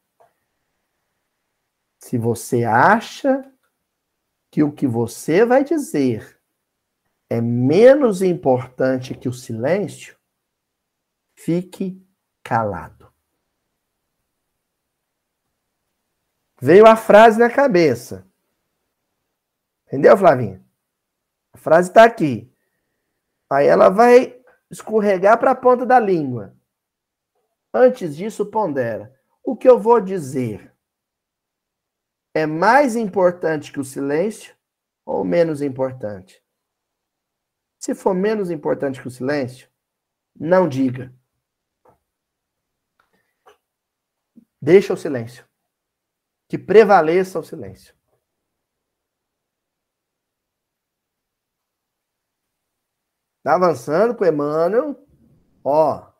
se 2.05 2.19
você 2.19 2.63
acha 2.63 3.51
que 4.51 4.61
o 4.61 4.71
que 4.71 4.85
você 4.85 5.43
vai 5.43 5.63
dizer 5.63 6.39
é 7.27 7.41
menos 7.41 8.21
importante 8.21 9.15
que 9.15 9.27
o 9.27 9.33
silêncio, 9.33 10.15
fique 11.33 11.99
calado. 12.43 13.11
Veio 16.61 16.85
a 16.85 16.95
frase 16.95 17.39
na 17.39 17.49
cabeça. 17.49 18.23
Entendeu, 19.87 20.15
Flavinha? 20.15 20.63
A 21.53 21.57
frase 21.57 21.89
está 21.89 22.03
aqui. 22.03 22.53
Aí 23.49 23.65
ela 23.65 23.89
vai 23.89 24.39
escorregar 24.69 25.39
para 25.39 25.49
a 25.49 25.55
ponta 25.55 25.87
da 25.87 25.99
língua. 25.99 26.55
Antes 27.73 28.15
disso, 28.15 28.45
pondera. 28.45 29.11
O 29.43 29.57
que 29.57 29.67
eu 29.67 29.79
vou 29.79 29.99
dizer 29.99 30.74
é 32.35 32.45
mais 32.45 32.97
importante 32.97 33.71
que 33.71 33.79
o 33.79 33.85
silêncio 33.85 34.53
ou 35.05 35.23
menos 35.23 35.61
importante? 35.61 36.43
Se 37.79 37.95
for 37.95 38.13
menos 38.13 38.51
importante 38.51 39.01
que 39.01 39.07
o 39.07 39.11
silêncio, 39.11 39.71
não 40.37 40.67
diga. 40.67 41.15
Deixa 44.61 44.93
o 44.93 44.97
silêncio. 44.97 45.47
Que 46.49 46.57
prevaleça 46.57 47.39
o 47.39 47.43
silêncio. 47.43 47.95
Está 53.37 53.55
avançando 53.55 54.13
com 54.13 54.25
Emmanuel. 54.25 55.07
Ó. 55.63 56.11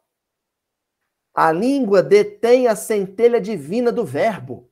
A 1.34 1.52
língua 1.52 2.02
detém 2.02 2.68
a 2.68 2.76
centelha 2.76 3.42
divina 3.42 3.92
do 3.92 4.06
verbo. 4.06 4.72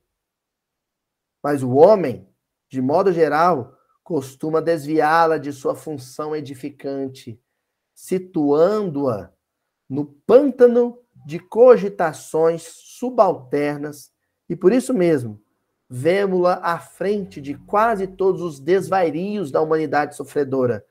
Mas 1.44 1.62
o 1.62 1.72
homem, 1.72 2.26
de 2.70 2.80
modo 2.80 3.12
geral, 3.12 3.76
costuma 4.02 4.62
desviá-la 4.62 5.36
de 5.36 5.52
sua 5.52 5.74
função 5.74 6.34
edificante, 6.34 7.38
situando-a 7.94 9.30
no 9.86 10.06
pântano 10.06 10.98
de 11.26 11.38
cogitações 11.38 12.62
subalternas 12.62 14.10
e 14.48 14.56
por 14.56 14.72
isso 14.72 14.94
mesmo 14.94 15.38
vemos-la 15.86 16.54
à 16.62 16.78
frente 16.78 17.42
de 17.42 17.52
quase 17.54 18.06
todos 18.06 18.40
os 18.40 18.58
desvairios 18.58 19.50
da 19.50 19.60
humanidade 19.60 20.16
sofredora, 20.16 20.82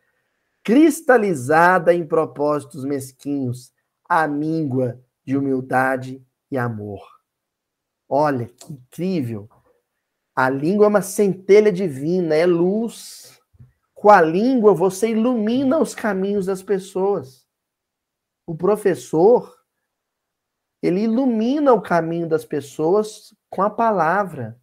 cristalizada 0.64 1.96
em 1.96 2.06
propósitos 2.06 2.86
mesquinhos, 2.86 3.74
à 4.08 4.28
míngua 4.28 5.02
de 5.26 5.36
humildade 5.36 6.24
e 6.52 6.60
amor. 6.60 7.02
Olha 8.08 8.46
que 8.46 8.72
incrível! 8.72 9.50
A 10.36 10.50
língua 10.50 10.86
é 10.86 10.90
uma 10.90 11.02
centelha 11.02 11.72
divina, 11.72 12.34
é 12.34 12.46
luz. 12.46 13.40
Com 13.94 14.10
a 14.10 14.22
língua 14.22 14.74
você 14.74 15.10
ilumina 15.10 15.78
os 15.78 15.94
caminhos 15.94 16.48
das 16.48 16.64
pessoas. 16.64 17.48
O 18.46 18.56
professor, 18.56 19.56
ele 20.82 21.02
ilumina 21.02 21.72
o 21.74 21.82
caminho 21.82 22.28
das 22.28 22.44
pessoas 22.44 23.34
com 23.50 23.62
a 23.62 23.70
palavra. 23.70 24.60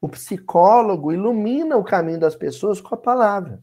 O 0.00 0.08
psicólogo 0.08 1.12
ilumina 1.12 1.76
o 1.76 1.84
caminho 1.84 2.18
das 2.18 2.34
pessoas 2.34 2.80
com 2.80 2.94
a 2.94 2.98
palavra. 2.98 3.62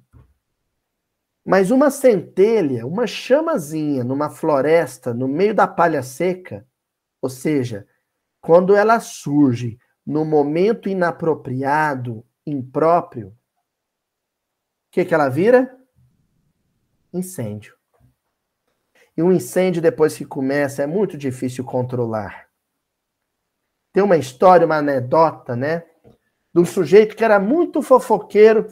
Mas 1.46 1.70
uma 1.70 1.92
centelha, 1.92 2.88
uma 2.88 3.06
chamazinha 3.06 4.04
numa 4.04 4.30
floresta, 4.30 5.14
no 5.14 5.28
meio 5.28 5.54
da 5.54 5.68
palha 5.68 6.02
seca, 6.02 6.66
ou 7.22 7.30
seja, 7.30 7.88
quando 8.40 8.76
ela 8.76 9.00
surge 9.00 9.78
no 10.06 10.26
momento 10.26 10.90
inapropriado, 10.90 12.26
impróprio, 12.46 13.30
o 13.30 13.34
que, 14.92 15.06
que 15.06 15.14
ela 15.14 15.30
vira? 15.30 15.78
Incêndio. 17.14 17.76
E 19.16 19.24
um 19.24 19.32
incêndio, 19.32 19.82
depois 19.82 20.18
que 20.18 20.26
começa, 20.26 20.84
é 20.84 20.88
muito 20.88 21.18
difícil 21.18 21.64
controlar. 21.64 22.48
Tem 23.94 24.04
uma 24.04 24.18
história, 24.18 24.66
uma 24.66 24.78
anedota, 24.78 25.56
né? 25.56 25.84
De 26.54 26.60
um 26.60 26.66
sujeito 26.66 27.16
que 27.16 27.24
era 27.24 27.40
muito 27.40 27.82
fofoqueiro, 27.82 28.68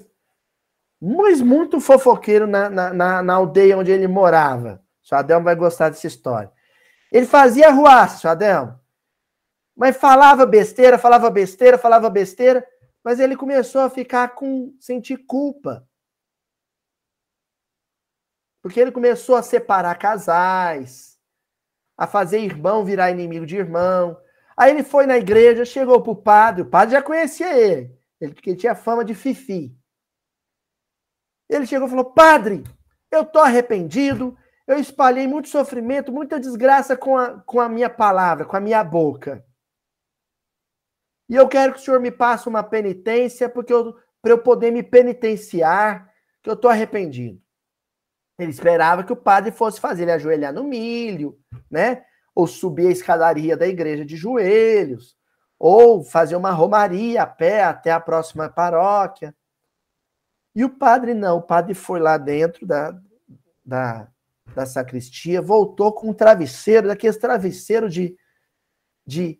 mas 1.01 1.41
muito 1.41 1.79
fofoqueiro 1.79 2.47
na, 2.47 2.69
na, 2.69 3.23
na, 3.23 3.33
aldeia 3.33 3.77
onde 3.77 3.91
ele 3.91 4.07
morava. 4.07 4.83
O 5.09 5.15
Adelmo 5.15 5.45
vai 5.45 5.55
gostar 5.55 5.89
dessa 5.89 6.07
história. 6.07 6.51
Ele 7.11 7.25
fazia 7.25 7.71
ruaça, 7.71 8.31
Adelmo. 8.31 8.79
Mas 9.79 9.95
falava 9.95 10.45
besteira, 10.45 10.99
falava 10.99 11.29
besteira, 11.29 11.77
falava 11.77 12.09
besteira, 12.09 12.67
mas 13.01 13.17
ele 13.17 13.37
começou 13.37 13.79
a 13.79 13.89
ficar 13.89 14.35
com 14.35 14.75
sentir 14.77 15.15
culpa. 15.25 15.87
Porque 18.61 18.77
ele 18.77 18.91
começou 18.91 19.37
a 19.37 19.41
separar 19.41 19.95
casais, 19.97 21.17
a 21.97 22.05
fazer 22.05 22.39
irmão 22.41 22.83
virar 22.83 23.09
inimigo 23.09 23.45
de 23.45 23.55
irmão. 23.55 24.19
Aí 24.57 24.71
ele 24.71 24.83
foi 24.83 25.05
na 25.05 25.17
igreja, 25.17 25.63
chegou 25.63 26.03
pro 26.03 26.13
padre, 26.13 26.63
o 26.63 26.69
padre 26.69 26.95
já 26.95 27.01
conhecia 27.01 27.57
ele, 27.57 27.97
ele 28.19 28.33
porque 28.33 28.57
tinha 28.57 28.75
fama 28.75 29.05
de 29.05 29.15
fifi. 29.15 29.73
Ele 31.47 31.65
chegou 31.65 31.87
e 31.87 31.89
falou: 31.89 32.11
"Padre, 32.11 32.65
eu 33.09 33.23
tô 33.23 33.39
arrependido, 33.39 34.37
eu 34.67 34.77
espalhei 34.77 35.25
muito 35.25 35.47
sofrimento, 35.47 36.11
muita 36.11 36.37
desgraça 36.37 36.97
com 36.97 37.17
a, 37.17 37.39
com 37.39 37.61
a 37.61 37.69
minha 37.69 37.89
palavra, 37.89 38.43
com 38.43 38.57
a 38.57 38.59
minha 38.59 38.83
boca. 38.83 39.47
E 41.29 41.35
eu 41.35 41.47
quero 41.47 41.73
que 41.73 41.79
o 41.79 41.81
senhor 41.81 41.99
me 41.99 42.09
passe 42.09 42.49
uma 42.49 42.63
penitência, 42.63 43.47
porque 43.47 43.71
para 44.21 44.31
eu 44.31 44.39
poder 44.39 44.71
me 44.71 44.81
penitenciar, 44.81 46.11
que 46.41 46.49
eu 46.49 46.55
estou 46.55 46.71
arrependido. 46.71 47.39
Ele 48.39 48.49
esperava 48.49 49.03
que 49.03 49.13
o 49.13 49.17
padre 49.17 49.51
fosse 49.51 49.79
fazer 49.79 50.03
ele 50.03 50.13
ajoelhar 50.13 50.51
no 50.51 50.63
milho, 50.63 51.37
né? 51.69 52.03
Ou 52.33 52.47
subir 52.47 52.87
a 52.87 52.91
escadaria 52.91 53.55
da 53.55 53.67
igreja 53.67 54.03
de 54.03 54.15
joelhos, 54.15 55.15
ou 55.59 56.03
fazer 56.03 56.35
uma 56.35 56.51
romaria 56.51 57.21
a 57.21 57.27
pé 57.27 57.63
até 57.63 57.91
a 57.91 57.99
próxima 57.99 58.49
paróquia. 58.49 59.35
E 60.55 60.63
o 60.63 60.69
padre 60.69 61.13
não, 61.13 61.37
o 61.37 61.41
padre 61.41 61.73
foi 61.73 61.99
lá 61.99 62.17
dentro 62.17 62.65
da, 62.65 62.97
da, 63.63 64.07
da 64.55 64.65
sacristia, 64.65 65.41
voltou 65.41 65.93
com 65.93 66.09
um 66.09 66.13
travesseiro, 66.13 66.87
daqueles 66.87 67.17
travesseiros 67.17 67.93
de, 67.93 68.17
de 69.05 69.39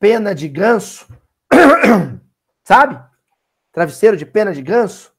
pena 0.00 0.34
de 0.34 0.48
ganso, 0.48 1.06
sabe? 2.64 2.98
Travesseiro 3.70 4.16
de 4.16 4.26
pena 4.26 4.52
de 4.52 4.62
ganso. 4.62 5.14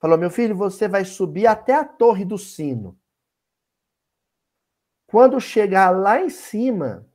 Falou: 0.00 0.18
meu 0.18 0.30
filho, 0.30 0.56
você 0.56 0.88
vai 0.88 1.04
subir 1.04 1.46
até 1.46 1.74
a 1.74 1.84
torre 1.84 2.24
do 2.24 2.38
sino. 2.38 2.98
Quando 5.06 5.40
chegar 5.40 5.90
lá 5.90 6.20
em 6.20 6.30
cima, 6.30 7.08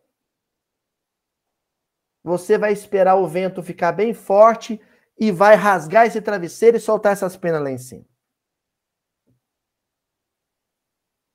você 2.24 2.58
vai 2.58 2.72
esperar 2.72 3.16
o 3.16 3.28
vento 3.28 3.62
ficar 3.64 3.91
bem 3.91 4.14
forte 4.14 4.80
e 5.20 5.32
vai 5.32 5.56
rasgar 5.56 6.06
esse 6.06 6.22
travesseiro 6.22 6.78
e 6.78 6.80
soltar 6.80 7.12
essas 7.12 7.36
penas 7.36 7.62
lá 7.62 7.72
em 7.72 7.78
cima. 7.78 8.06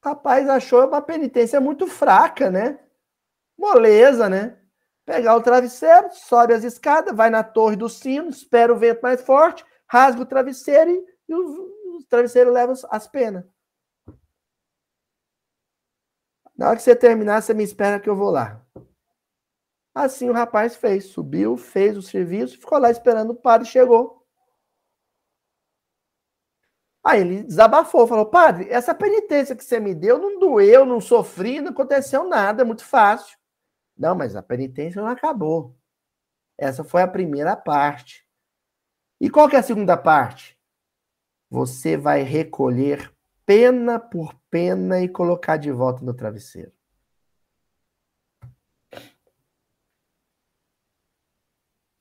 Rapaz, 0.02 0.48
achou 0.48 0.86
uma 0.86 1.02
penitência 1.02 1.60
muito 1.60 1.86
fraca, 1.88 2.48
né? 2.48 2.78
Moleza, 3.58 4.28
né? 4.28 4.56
Pegar 5.06 5.36
o 5.36 5.40
travesseiro, 5.40 6.10
sobe 6.12 6.52
as 6.52 6.64
escadas, 6.64 7.14
vai 7.14 7.30
na 7.30 7.44
torre 7.44 7.76
do 7.76 7.88
sino, 7.88 8.28
espera 8.28 8.74
o 8.74 8.76
vento 8.76 9.00
mais 9.00 9.22
forte, 9.22 9.64
rasga 9.86 10.20
o 10.20 10.26
travesseiro 10.26 10.90
e, 10.90 11.06
e 11.28 11.34
o, 11.34 11.98
o 11.98 12.04
travesseiro 12.08 12.50
leva 12.50 12.72
as 12.90 13.06
penas. 13.06 13.44
Na 16.56 16.68
hora 16.68 16.76
que 16.76 16.82
você 16.82 16.96
terminar, 16.96 17.40
você 17.40 17.54
me 17.54 17.62
espera 17.62 18.00
que 18.00 18.10
eu 18.10 18.16
vou 18.16 18.30
lá. 18.30 18.60
Assim 19.94 20.28
o 20.28 20.32
rapaz 20.32 20.74
fez, 20.74 21.06
subiu, 21.06 21.56
fez 21.56 21.96
o 21.96 22.02
serviço, 22.02 22.58
ficou 22.58 22.78
lá 22.78 22.90
esperando 22.90 23.30
o 23.30 23.36
padre 23.36 23.68
chegou. 23.68 24.26
Aí 27.04 27.20
ele 27.20 27.44
desabafou, 27.44 28.08
falou: 28.08 28.26
Padre, 28.26 28.68
essa 28.68 28.92
penitência 28.92 29.54
que 29.54 29.64
você 29.64 29.78
me 29.78 29.94
deu 29.94 30.18
não 30.18 30.40
doeu, 30.40 30.84
não 30.84 31.00
sofri, 31.00 31.60
não 31.60 31.70
aconteceu 31.70 32.24
nada, 32.24 32.62
é 32.62 32.64
muito 32.64 32.84
fácil. 32.84 33.38
Não, 33.96 34.14
mas 34.14 34.36
a 34.36 34.42
penitência 34.42 35.00
não 35.00 35.08
acabou. 35.08 35.74
Essa 36.58 36.84
foi 36.84 37.02
a 37.02 37.08
primeira 37.08 37.56
parte. 37.56 38.26
E 39.20 39.30
qual 39.30 39.48
que 39.48 39.56
é 39.56 39.58
a 39.58 39.62
segunda 39.62 39.96
parte? 39.96 40.58
Você 41.48 41.96
vai 41.96 42.22
recolher 42.22 43.14
pena 43.46 43.98
por 43.98 44.34
pena 44.50 45.00
e 45.00 45.08
colocar 45.08 45.56
de 45.56 45.70
volta 45.70 46.04
no 46.04 46.12
travesseiro. 46.12 46.72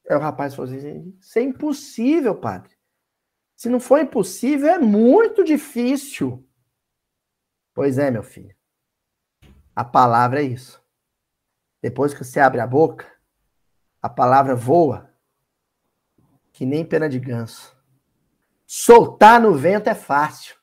Aí 0.09 0.15
o 0.15 0.19
rapaz 0.19 0.53
falou 0.53 0.71
assim: 0.71 1.15
Isso 1.19 1.39
é 1.39 1.41
impossível, 1.41 2.35
padre. 2.35 2.75
Se 3.55 3.69
não 3.69 3.79
for 3.79 3.99
impossível, 3.99 4.67
é 4.67 4.77
muito 4.77 5.43
difícil. 5.43 6.47
Pois 7.73 7.97
é, 7.97 8.11
meu 8.11 8.23
filho. 8.23 8.55
A 9.75 9.83
palavra 9.83 10.41
é 10.41 10.43
isso. 10.43 10.84
Depois 11.85 12.15
que 12.15 12.23
você 12.23 12.39
abre 12.39 12.59
a 12.59 12.65
boca, 12.65 13.05
a 14.01 14.09
palavra 14.09 14.55
voa 14.55 15.07
que 16.51 16.65
nem 16.65 16.83
pena 16.83 17.07
de 17.07 17.19
ganso. 17.19 17.77
Soltar 18.65 19.39
no 19.39 19.53
vento 19.53 19.87
é 19.87 19.93
fácil. 19.93 20.55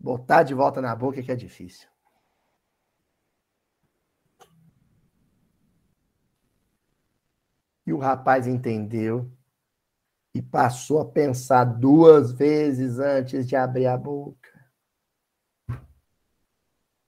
Botar 0.00 0.44
de 0.44 0.54
volta 0.54 0.80
na 0.80 0.96
boca 0.96 1.20
é 1.20 1.22
que 1.22 1.30
é 1.30 1.36
difícil. 1.36 1.86
E 7.86 7.92
o 7.92 7.98
rapaz 7.98 8.46
entendeu 8.46 9.30
e 10.34 10.40
passou 10.40 11.02
a 11.02 11.04
pensar 11.04 11.64
duas 11.64 12.32
vezes 12.32 12.98
antes 12.98 13.46
de 13.46 13.54
abrir 13.54 13.88
a 13.88 13.98
boca 13.98 14.53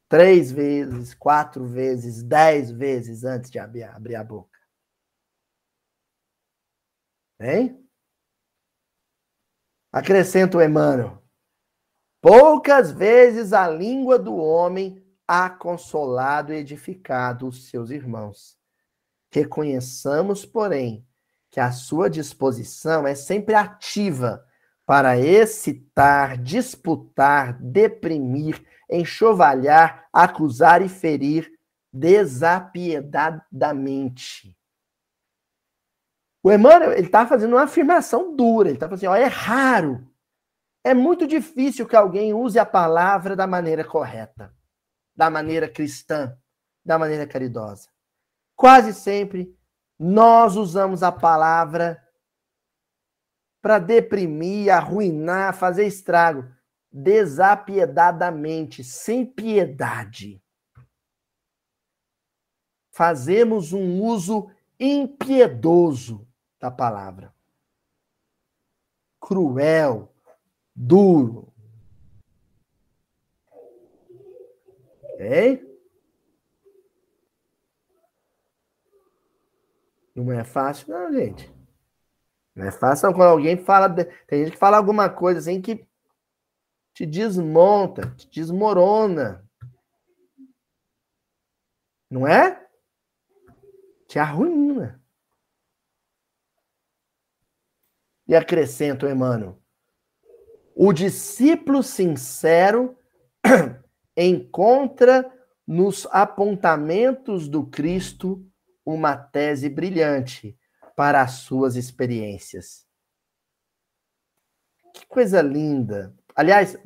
três 0.08 0.52
vezes, 0.52 1.14
quatro 1.14 1.66
vezes, 1.66 2.22
dez 2.22 2.70
vezes 2.70 3.24
antes 3.24 3.50
de 3.50 3.58
abrir, 3.58 3.84
abrir 3.84 4.14
a 4.14 4.24
boca. 4.24 4.58
Hein? 7.40 7.86
Acrescenta 9.92 10.58
o 10.58 10.62
Emmanuel. 10.62 11.22
Poucas 12.20 12.90
vezes 12.90 13.52
a 13.52 13.68
língua 13.68 14.18
do 14.18 14.34
homem 14.36 15.04
há 15.28 15.50
consolado 15.50 16.52
e 16.52 16.56
edificado 16.56 17.46
os 17.46 17.68
seus 17.68 17.90
irmãos. 17.90 18.56
Reconheçamos, 19.30 20.46
porém, 20.46 21.06
que 21.50 21.60
a 21.60 21.72
sua 21.72 22.08
disposição 22.08 23.06
é 23.06 23.14
sempre 23.14 23.54
ativa 23.54 24.44
para 24.84 25.18
excitar, 25.18 26.38
disputar, 26.38 27.60
deprimir, 27.60 28.64
enxovalhar, 28.88 30.08
acusar 30.12 30.80
e 30.82 30.88
ferir 30.88 31.52
desapiedadamente. 31.92 34.56
O 36.42 36.52
Emmanuel 36.52 36.92
está 36.92 37.26
fazendo 37.26 37.54
uma 37.54 37.64
afirmação 37.64 38.36
dura. 38.36 38.68
Ele 38.68 38.76
está 38.76 38.86
falando 38.86 38.98
assim: 38.98 39.06
ó, 39.06 39.16
é 39.16 39.24
raro, 39.24 40.08
é 40.84 40.94
muito 40.94 41.26
difícil 41.26 41.86
que 41.86 41.96
alguém 41.96 42.32
use 42.32 42.58
a 42.58 42.66
palavra 42.66 43.34
da 43.34 43.46
maneira 43.46 43.84
correta, 43.84 44.54
da 45.14 45.28
maneira 45.28 45.68
cristã, 45.68 46.38
da 46.84 46.98
maneira 46.98 47.26
caridosa. 47.26 47.88
Quase 48.54 48.94
sempre 48.94 49.54
nós 49.98 50.56
usamos 50.56 51.02
a 51.02 51.10
palavra 51.10 52.00
para 53.60 53.80
deprimir, 53.80 54.72
arruinar, 54.72 55.52
fazer 55.54 55.86
estrago 55.86 56.55
desapiedadamente, 56.96 58.82
sem 58.82 59.26
piedade. 59.26 60.42
Fazemos 62.90 63.74
um 63.74 64.02
uso 64.02 64.50
impiedoso 64.80 66.26
da 66.58 66.70
palavra. 66.70 67.34
Cruel, 69.20 70.10
duro. 70.74 71.52
Ok? 75.02 75.76
Não 80.14 80.32
é 80.32 80.42
fácil, 80.44 80.88
não, 80.88 81.12
gente. 81.12 81.54
Não 82.54 82.64
é 82.64 82.72
fácil 82.72 83.12
quando 83.12 83.28
alguém 83.28 83.62
fala. 83.62 83.94
Tem 84.26 84.44
gente 84.44 84.52
que 84.52 84.58
fala 84.58 84.78
alguma 84.78 85.10
coisa 85.10 85.40
assim 85.40 85.60
que 85.60 85.86
te 86.96 87.04
desmonta, 87.04 88.10
te 88.16 88.26
desmorona. 88.40 89.46
Não 92.10 92.26
é? 92.26 92.66
Te 94.08 94.18
arruína. 94.18 95.04
E 98.26 98.34
acrescenta 98.34 99.10
Emmanuel. 99.10 99.62
O 100.74 100.90
discípulo 100.90 101.82
sincero 101.82 102.98
encontra 104.16 105.30
nos 105.66 106.06
apontamentos 106.06 107.46
do 107.46 107.66
Cristo 107.66 108.50
uma 108.86 109.14
tese 109.14 109.68
brilhante 109.68 110.58
para 110.96 111.20
as 111.20 111.32
suas 111.32 111.76
experiências. 111.76 112.86
Que 114.94 115.04
coisa 115.04 115.42
linda! 115.42 116.16
Aliás, 116.36 116.78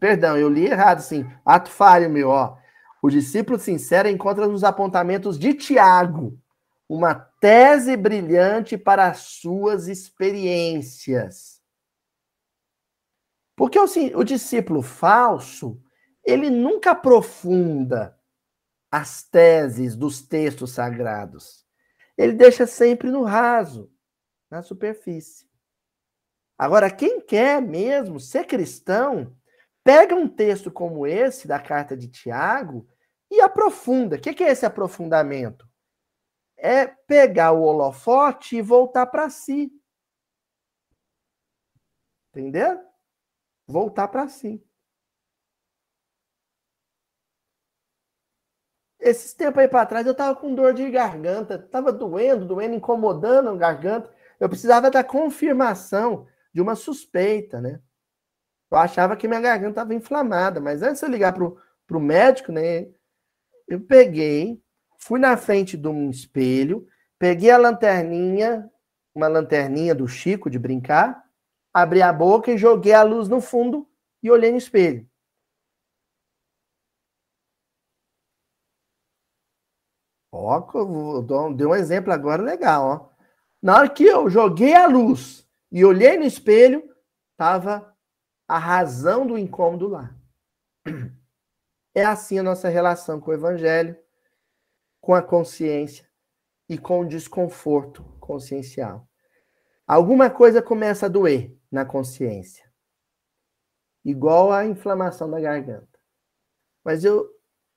perdão, 0.00 0.36
eu 0.36 0.48
li 0.48 0.64
errado, 0.66 0.98
assim. 0.98 1.30
Ato 1.44 1.70
falho 1.70 2.08
meu, 2.08 2.30
ó. 2.30 2.56
O 3.02 3.10
discípulo 3.10 3.58
sincero 3.58 4.08
encontra 4.08 4.48
nos 4.48 4.64
apontamentos 4.64 5.38
de 5.38 5.52
Tiago 5.52 6.40
uma 6.88 7.14
tese 7.14 7.96
brilhante 7.96 8.78
para 8.78 9.08
as 9.08 9.18
suas 9.18 9.88
experiências. 9.88 11.60
Porque 13.54 13.78
o, 13.78 13.84
o 14.16 14.24
discípulo 14.24 14.82
falso, 14.82 15.80
ele 16.24 16.50
nunca 16.50 16.92
aprofunda 16.92 18.18
as 18.90 19.22
teses 19.22 19.96
dos 19.96 20.22
textos 20.22 20.72
sagrados. 20.72 21.64
Ele 22.16 22.32
deixa 22.32 22.66
sempre 22.66 23.10
no 23.10 23.22
raso, 23.22 23.92
na 24.50 24.62
superfície. 24.62 25.46
Agora, 26.56 26.90
quem 26.90 27.20
quer 27.20 27.60
mesmo 27.60 28.20
ser 28.20 28.46
cristão, 28.46 29.36
pega 29.82 30.14
um 30.14 30.28
texto 30.28 30.70
como 30.70 31.06
esse 31.06 31.48
da 31.48 31.58
carta 31.58 31.96
de 31.96 32.08
Tiago 32.08 32.88
e 33.30 33.40
aprofunda. 33.40 34.16
O 34.16 34.20
que 34.20 34.42
é 34.42 34.50
esse 34.50 34.64
aprofundamento? 34.64 35.68
É 36.56 36.86
pegar 36.86 37.52
o 37.52 37.62
holofote 37.62 38.56
e 38.56 38.62
voltar 38.62 39.06
para 39.06 39.28
si. 39.28 39.72
Entendeu? 42.30 42.80
Voltar 43.66 44.08
para 44.08 44.28
si. 44.28 44.64
Esses 49.00 49.34
tempos 49.34 49.58
aí 49.60 49.68
para 49.68 49.84
trás 49.84 50.06
eu 50.06 50.14
tava 50.14 50.34
com 50.34 50.54
dor 50.54 50.72
de 50.72 50.88
garganta, 50.90 51.58
tava 51.58 51.92
doendo, 51.92 52.46
doendo, 52.46 52.74
incomodando 52.74 53.50
a 53.50 53.56
garganta. 53.56 54.10
Eu 54.40 54.48
precisava 54.48 54.90
da 54.90 55.04
confirmação 55.04 56.26
de 56.54 56.62
uma 56.62 56.76
suspeita, 56.76 57.60
né? 57.60 57.80
Eu 58.70 58.78
achava 58.78 59.16
que 59.16 59.26
minha 59.26 59.40
garganta 59.40 59.70
estava 59.70 59.94
inflamada, 59.94 60.60
mas 60.60 60.82
antes 60.82 61.00
de 61.00 61.06
eu 61.06 61.10
ligar 61.10 61.34
para 61.34 61.96
o 61.96 62.00
médico, 62.00 62.52
né? 62.52 62.88
Eu 63.66 63.80
peguei, 63.80 64.62
fui 64.98 65.18
na 65.18 65.36
frente 65.36 65.76
de 65.76 65.88
um 65.88 66.10
espelho, 66.10 66.86
peguei 67.18 67.50
a 67.50 67.58
lanterninha, 67.58 68.70
uma 69.14 69.26
lanterninha 69.26 69.94
do 69.94 70.06
Chico 70.06 70.48
de 70.48 70.58
brincar, 70.58 71.24
abri 71.72 72.00
a 72.00 72.12
boca 72.12 72.50
e 72.52 72.58
joguei 72.58 72.92
a 72.92 73.02
luz 73.02 73.28
no 73.28 73.40
fundo 73.40 73.88
e 74.22 74.30
olhei 74.30 74.52
no 74.52 74.58
espelho. 74.58 75.08
Ó, 80.32 81.52
deu 81.52 81.70
um 81.70 81.74
exemplo 81.74 82.12
agora 82.12 82.42
legal, 82.42 82.84
ó. 82.84 83.10
Na 83.62 83.78
hora 83.78 83.88
que 83.88 84.04
eu 84.04 84.28
joguei 84.28 84.74
a 84.74 84.86
luz 84.86 85.43
e 85.74 85.84
olhei 85.84 86.16
no 86.16 86.24
espelho, 86.24 86.88
tava 87.36 87.92
a 88.46 88.58
razão 88.58 89.26
do 89.26 89.36
incômodo 89.36 89.88
lá. 89.88 90.16
É 91.92 92.04
assim 92.04 92.38
a 92.38 92.44
nossa 92.44 92.68
relação 92.68 93.20
com 93.20 93.32
o 93.32 93.34
evangelho, 93.34 93.96
com 95.00 95.14
a 95.14 95.22
consciência 95.22 96.08
e 96.68 96.78
com 96.78 97.00
o 97.00 97.08
desconforto 97.08 98.04
consciencial. 98.20 99.08
Alguma 99.84 100.30
coisa 100.30 100.62
começa 100.62 101.06
a 101.06 101.08
doer 101.08 101.56
na 101.70 101.84
consciência, 101.84 102.68
igual 104.04 104.52
a 104.52 104.64
inflamação 104.64 105.28
da 105.28 105.40
garganta. 105.40 105.98
Mas 106.84 107.04
eu, 107.04 107.28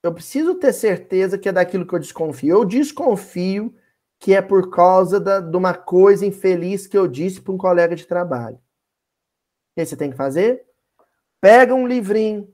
eu 0.04 0.14
preciso 0.14 0.56
ter 0.56 0.74
certeza 0.74 1.38
que 1.38 1.50
é 1.50 1.52
daquilo 1.52 1.86
que 1.86 1.94
eu 1.94 2.00
desconfio. 2.00 2.58
Eu 2.58 2.66
desconfio 2.66 3.76
que 4.20 4.34
é 4.34 4.42
por 4.42 4.70
causa 4.70 5.20
da, 5.20 5.40
de 5.40 5.56
uma 5.56 5.74
coisa 5.74 6.26
infeliz 6.26 6.88
que 6.88 6.98
eu 6.98 7.08
disse 7.08 7.42
para 7.42 7.54
um 7.54 7.58
colega 7.58 7.96
de 7.96 8.06
trabalho. 8.06 8.58
O 8.58 8.62
que 9.76 9.86
você 9.86 9.96
tem 9.96 10.10
que 10.10 10.18
fazer? 10.18 10.66
Pega 11.40 11.74
um 11.74 11.88
livrinho, 11.88 12.52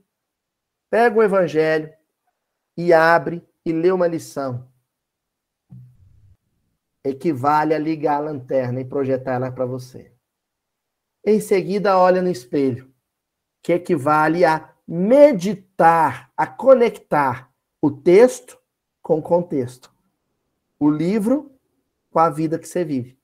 pega 0.90 1.18
o 1.18 1.22
evangelho 1.22 1.92
e 2.76 2.92
abre 2.92 3.42
e 3.64 3.72
lê 3.72 3.90
uma 3.90 4.06
lição. 4.06 4.68
Equivale 7.02 7.74
a 7.74 7.78
ligar 7.78 8.16
a 8.16 8.26
lanterna 8.26 8.80
e 8.80 8.84
projetar 8.84 9.34
ela 9.34 9.50
para 9.50 9.64
você. 9.64 10.12
Em 11.24 11.40
seguida, 11.40 11.98
olha 11.98 12.20
no 12.20 12.28
espelho, 12.28 12.92
que 13.62 13.72
equivale 13.72 14.44
a 14.44 14.74
meditar, 14.86 16.30
a 16.36 16.46
conectar 16.46 17.50
o 17.80 17.90
texto 17.90 18.58
com 19.02 19.18
o 19.18 19.22
contexto, 19.22 19.94
o 20.78 20.90
livro 20.90 21.53
com 22.14 22.20
a 22.20 22.30
vida 22.30 22.60
que 22.60 22.68
você 22.68 22.84
vive. 22.84 23.20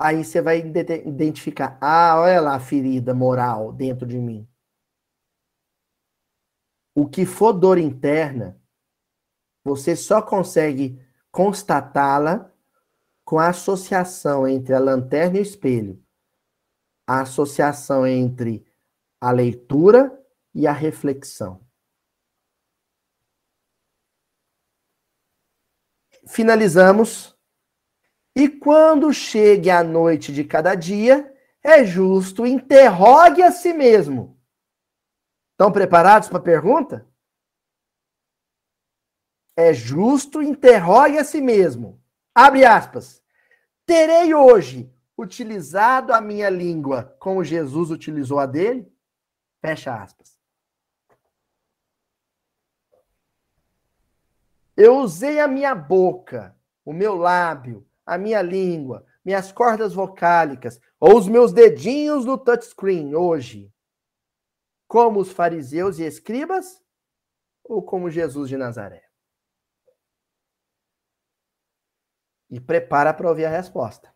Aí 0.00 0.24
você 0.24 0.40
vai 0.40 0.60
identificar, 0.60 1.76
ah, 1.80 2.20
olha 2.20 2.40
lá 2.40 2.54
a 2.54 2.60
ferida 2.60 3.12
moral 3.12 3.72
dentro 3.72 4.06
de 4.06 4.16
mim. 4.18 4.48
O 6.94 7.08
que 7.08 7.26
for 7.26 7.52
dor 7.52 7.76
interna, 7.76 8.62
você 9.64 9.96
só 9.96 10.22
consegue 10.22 11.04
constatá-la 11.32 12.54
com 13.24 13.40
a 13.40 13.48
associação 13.48 14.46
entre 14.46 14.72
a 14.74 14.78
lanterna 14.78 15.38
e 15.38 15.40
o 15.40 15.42
espelho. 15.42 16.00
A 17.04 17.22
associação 17.22 18.06
entre 18.06 18.64
a 19.20 19.32
leitura 19.32 20.24
e 20.54 20.68
a 20.68 20.72
reflexão. 20.72 21.67
Finalizamos 26.28 27.36
e 28.36 28.48
quando 28.48 29.12
chegue 29.12 29.70
a 29.70 29.82
noite 29.82 30.32
de 30.32 30.44
cada 30.44 30.74
dia, 30.74 31.34
é 31.62 31.84
justo 31.84 32.46
interrogue 32.46 33.42
a 33.42 33.50
si 33.50 33.72
mesmo. 33.72 34.38
Estão 35.52 35.72
preparados 35.72 36.28
para 36.28 36.38
a 36.38 36.42
pergunta? 36.42 37.08
É 39.56 39.74
justo 39.74 40.40
interrogue 40.40 41.18
a 41.18 41.24
si 41.24 41.40
mesmo. 41.40 42.00
Abre 42.32 42.64
aspas. 42.64 43.20
Terei 43.84 44.32
hoje 44.32 44.92
utilizado 45.16 46.12
a 46.12 46.20
minha 46.20 46.48
língua 46.48 47.16
como 47.18 47.42
Jesus 47.42 47.90
utilizou 47.90 48.38
a 48.38 48.46
dele? 48.46 48.86
Fecha 49.60 50.00
aspas. 50.00 50.37
Eu 54.80 54.98
usei 54.98 55.40
a 55.40 55.48
minha 55.48 55.74
boca, 55.74 56.56
o 56.84 56.92
meu 56.92 57.16
lábio, 57.16 57.84
a 58.06 58.16
minha 58.16 58.40
língua, 58.40 59.04
minhas 59.24 59.50
cordas 59.50 59.92
vocálicas 59.92 60.80
ou 61.00 61.18
os 61.18 61.26
meus 61.26 61.52
dedinhos 61.52 62.24
no 62.24 62.38
touchscreen 62.38 63.16
hoje? 63.16 63.74
Como 64.86 65.18
os 65.18 65.32
fariseus 65.32 65.98
e 65.98 66.04
escribas 66.04 66.80
ou 67.64 67.82
como 67.82 68.08
Jesus 68.08 68.48
de 68.48 68.56
Nazaré? 68.56 69.04
E 72.48 72.60
prepara 72.60 73.12
para 73.12 73.28
ouvir 73.28 73.46
a 73.46 73.50
resposta. 73.50 74.14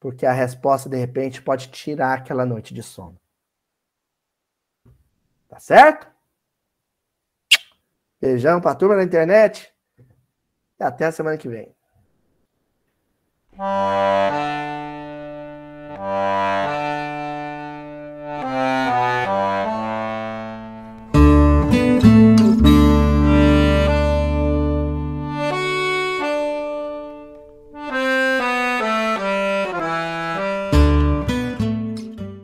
Porque 0.00 0.26
a 0.26 0.32
resposta, 0.32 0.88
de 0.88 0.96
repente, 0.96 1.40
pode 1.40 1.70
tirar 1.70 2.18
aquela 2.18 2.44
noite 2.44 2.74
de 2.74 2.82
sono. 2.82 3.20
Tá 5.48 5.60
certo? 5.60 6.19
Beijão 8.20 8.60
pra 8.60 8.74
turma 8.74 8.96
na 8.96 9.02
internet. 9.02 9.72
E 10.78 10.82
até 10.84 11.06
a 11.06 11.12
semana 11.12 11.38
que 11.38 11.48
vem. 11.48 11.74